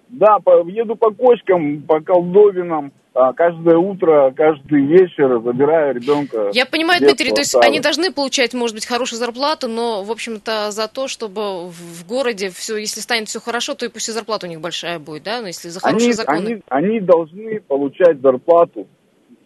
да, 0.10 0.40
по, 0.40 0.68
еду 0.68 0.96
по 0.96 1.12
кочкам, 1.12 1.84
по 1.84 2.02
колдовинам, 2.02 2.88
а, 2.88 2.99
каждое 3.14 3.78
утро, 3.78 4.32
каждый 4.36 4.86
вечер 4.86 5.42
забираю 5.42 5.96
ребенка. 5.96 6.50
Я 6.54 6.66
понимаю, 6.66 7.02
Дмитрий, 7.02 7.32
то 7.32 7.42
есть 7.42 7.56
оставлю. 7.56 7.68
они 7.68 7.80
должны 7.80 8.12
получать, 8.12 8.54
может 8.54 8.76
быть, 8.76 8.86
хорошую 8.86 9.20
зарплату, 9.20 9.68
но, 9.68 10.04
в 10.04 10.12
общем-то, 10.12 10.72
за 10.72 10.88
то, 10.88 11.08
чтобы 11.08 11.70
в 11.70 12.08
городе 12.08 12.50
все, 12.50 12.78
если 12.78 13.02
станет 13.02 13.28
все 13.28 13.40
хорошо, 13.40 13.76
то 13.76 13.86
и 13.86 13.90
пусть 13.90 14.10
и 14.10 14.12
зарплата 14.12 14.46
у 14.46 14.50
них 14.50 14.62
большая 14.62 15.00
будет, 15.00 15.24
да, 15.24 15.42
но 15.42 15.48
если 15.48 15.70
за 15.70 15.80
хорошие 15.80 16.08
они, 16.08 16.14
законы. 16.14 16.40
Они, 16.40 16.62
они 16.70 17.00
должны 17.00 17.60
получать 17.62 18.22
зарплату 18.22 18.88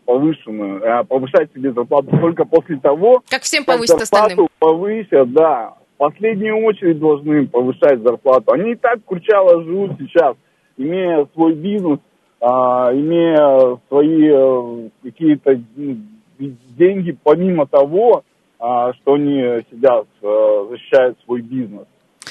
повышенную, 0.05 0.99
а, 0.99 1.03
повышать 1.03 1.51
себе 1.53 1.71
зарплату 1.71 2.09
только 2.19 2.43
после 2.45 2.77
того, 2.77 3.23
как 3.29 3.43
всем 3.43 3.63
повысят 3.63 3.99
как 3.99 4.07
зарплату 4.07 4.25
остальным. 4.25 4.49
повысят, 4.59 5.33
да. 5.33 5.75
В 5.95 5.97
последнюю 5.97 6.65
очередь 6.65 6.99
должны 6.99 7.47
повышать 7.47 8.01
зарплату. 8.01 8.51
Они 8.51 8.73
и 8.73 8.75
так 8.75 9.01
курчало 9.05 9.63
живут 9.63 9.91
сейчас 9.99 10.35
имея 10.77 11.27
свой 11.33 11.53
бизнес, 11.53 11.99
а, 11.99 12.12
имея 12.43 13.79
свои 13.87 14.29
а, 14.31 14.89
какие-то 15.01 15.61
ну, 15.75 15.97
деньги, 16.77 17.17
помимо 17.23 17.65
того, 17.67 18.23
а, 18.59 18.93
что 18.93 19.13
они 19.13 19.63
сидят, 19.71 20.07
а, 20.21 20.67
защищают 20.69 21.17
свой 21.25 21.41
бизнес. 21.41 21.87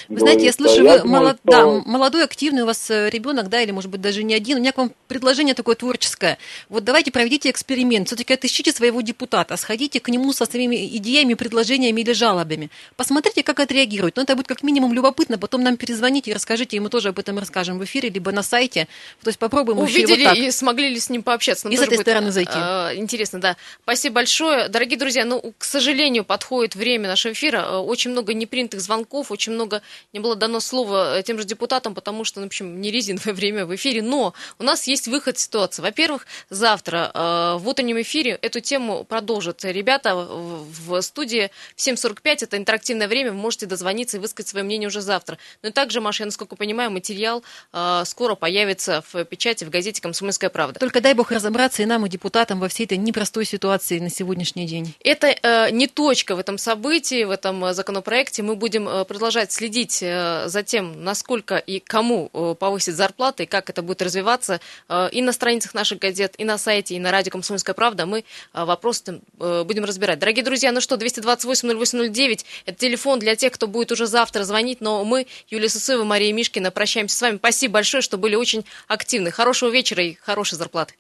Вы 0.09 0.21
знаете, 0.21 0.45
я 0.45 0.53
слышу, 0.53 0.83
вы 0.83 1.05
молод... 1.05 1.39
что... 1.47 1.51
да, 1.53 1.67
молодой, 1.91 2.25
активный 2.25 2.63
у 2.63 2.67
вас 2.67 2.91
э, 2.91 3.11
ребенок, 3.11 3.49
да, 3.49 3.61
или, 3.61 3.71
может 3.71 3.91
быть, 3.91 4.01
даже 4.01 4.23
не 4.23 4.35
один. 4.35 4.59
У 4.59 4.61
меня 4.61 4.73
к 4.73 4.79
вам 4.79 4.93
предложение 5.09 5.55
такое 5.55 5.75
творческое. 5.75 6.39
Вот 6.69 6.85
давайте 6.85 7.11
проведите 7.11 7.51
эксперимент. 7.51 8.09
Все-таки 8.09 8.35
отыщите 8.35 8.73
своего 8.73 9.01
депутата, 9.01 9.57
сходите 9.57 10.01
к 10.01 10.09
нему 10.09 10.33
со 10.33 10.47
своими 10.47 10.87
идеями, 10.97 11.35
предложениями 11.35 12.01
или 12.01 12.13
жалобами. 12.13 12.71
Посмотрите, 12.97 13.43
как 13.43 13.61
отреагирует. 13.61 14.17
Но 14.17 14.23
это 14.23 14.35
будет 14.37 14.47
как 14.47 14.63
минимум 14.63 14.93
любопытно. 14.93 15.39
Потом 15.39 15.63
нам 15.63 15.77
перезвоните 15.77 16.31
и 16.31 16.35
расскажите, 16.35 16.77
и 16.77 16.81
мы 16.81 16.89
тоже 16.89 17.09
об 17.09 17.19
этом 17.19 17.39
расскажем 17.39 17.79
в 17.79 17.85
эфире, 17.85 18.09
либо 18.09 18.33
на 18.33 18.43
сайте. 18.43 18.89
То 19.23 19.29
есть 19.29 19.39
попробуем 19.39 19.79
Увидели 19.79 20.25
вот 20.25 20.37
и 20.37 20.51
смогли 20.51 20.89
ли 20.89 21.01
с 21.01 21.11
ним 21.11 21.23
пообщаться. 21.23 21.67
Нам 21.67 21.75
и 21.75 21.77
с 21.77 21.81
этой 21.81 21.97
будет, 21.97 22.07
стороны 22.07 22.31
зайти. 22.33 22.53
Э, 22.55 22.95
интересно, 22.97 23.41
да. 23.41 23.57
Спасибо 23.83 24.17
большое. 24.17 24.69
Дорогие 24.69 24.99
друзья, 24.99 25.25
ну, 25.25 25.55
к 25.59 25.65
сожалению, 25.65 26.25
подходит 26.25 26.75
время 26.75 27.09
нашего 27.09 27.33
эфира. 27.33 27.59
Э, 27.59 27.77
очень 27.79 28.11
много 28.11 28.35
непринятых 28.35 28.81
звонков, 28.81 29.31
очень 29.31 29.53
много 29.53 29.83
не 30.13 30.21
было 30.21 30.37
дано 30.37 30.61
слово 30.61 31.19
э, 31.19 31.23
тем 31.23 31.39
же 31.39 31.45
депутатам, 31.45 31.95
потому 31.95 32.25
что, 32.25 32.41
ну, 32.41 32.47
в 32.47 32.49
общем, 32.49 32.81
не 32.81 32.91
резиновое 32.91 33.33
время 33.35 33.67
в 33.67 33.75
эфире. 33.75 34.03
Но 34.03 34.35
у 34.59 34.63
нас 34.63 34.87
есть 34.87 35.09
выход 35.09 35.39
ситуации. 35.39 35.83
Во-первых, 35.83 36.27
завтра 36.51 37.11
э, 37.13 37.57
в 37.59 37.69
утреннем 37.69 38.01
эфире 38.03 38.39
эту 38.43 38.61
тему 38.61 39.05
продолжат 39.05 39.65
ребята 39.65 40.15
в 40.15 41.01
студии 41.03 41.51
в 41.77 41.81
7.45. 41.81 42.45
Это 42.45 42.57
интерактивное 42.57 43.09
время. 43.09 43.33
Вы 43.33 43.39
можете 43.39 43.67
дозвониться 43.67 44.17
и 44.17 44.21
высказать 44.21 44.49
свое 44.49 44.65
мнение 44.65 44.89
уже 44.89 45.01
завтра. 45.01 45.39
Но 45.63 45.71
и 45.71 45.73
также, 45.73 46.01
Маша, 46.01 46.23
я 46.23 46.27
насколько 46.27 46.57
понимаю, 46.57 46.91
материал 46.91 47.43
э, 47.73 48.03
скоро 48.07 48.35
появится 48.35 49.03
в 49.13 49.25
печати 49.25 49.65
в 49.65 49.71
газете 49.71 50.01
«Комсомольская 50.01 50.51
правда». 50.51 50.79
Только 50.79 51.01
дай 51.01 51.15
бог 51.15 51.31
разобраться 51.31 51.83
и 51.83 51.87
нам, 51.87 52.07
и 52.07 52.09
депутатам 52.09 52.61
во 52.61 52.69
всей 52.69 52.85
этой 52.85 52.99
непростой 52.99 53.45
ситуации 53.45 53.99
на 53.99 54.11
сегодняшний 54.11 54.67
день. 54.67 54.95
Это 55.03 55.29
э, 55.29 55.71
не 55.71 55.87
точка 55.87 56.37
в 56.37 56.39
этом 56.39 56.59
событии, 56.59 57.25
в 57.25 57.31
этом 57.31 57.73
законопроекте. 57.73 58.43
Мы 58.43 58.57
будем 58.57 59.05
продолжать 59.07 59.53
следить 59.53 59.82
Э, 60.03 60.49
за 60.49 60.63
тем, 60.63 61.05
насколько 61.05 61.57
и 61.57 61.81
кому 61.81 62.31
э, 62.33 62.55
повысить 62.59 62.95
зарплаты, 62.95 63.45
и 63.45 63.47
как 63.47 63.71
это 63.71 63.83
будет 63.83 64.03
развиваться 64.03 64.61
э, 64.89 65.09
и 65.13 65.23
на 65.23 65.33
страницах 65.33 65.75
наших 65.75 65.99
газет, 65.99 66.35
и 66.39 66.45
на 66.45 66.59
сайте, 66.59 66.95
и 66.95 66.99
на 66.99 67.11
радио 67.11 67.31
«Комсомольская 67.33 67.75
правда», 67.75 68.07
мы 68.07 68.25
вопросы 68.53 69.21
будем 69.39 69.85
разбирать. 69.85 70.19
Дорогие 70.19 70.45
друзья, 70.45 70.73
ну 70.73 70.81
что, 70.81 70.97
228-08-09, 70.97 72.45
это 72.67 72.79
телефон 72.79 73.19
для 73.19 73.37
тех, 73.37 73.53
кто 73.53 73.67
будет 73.67 73.93
уже 73.93 74.07
завтра 74.07 74.45
звонить, 74.45 74.81
но 74.81 75.05
мы, 75.05 75.27
Юлия 75.49 75.69
Сысоева, 75.69 76.05
Мария 76.05 76.33
Мишкина, 76.33 76.71
прощаемся 76.71 77.17
с 77.17 77.21
вами. 77.21 77.37
Спасибо 77.37 77.75
большое, 77.75 78.03
что 78.03 78.19
были 78.19 78.35
очень 78.35 78.65
активны. 78.89 79.31
Хорошего 79.31 79.71
вечера 79.71 80.03
и 80.05 80.15
хорошей 80.15 80.57
зарплаты. 80.57 80.95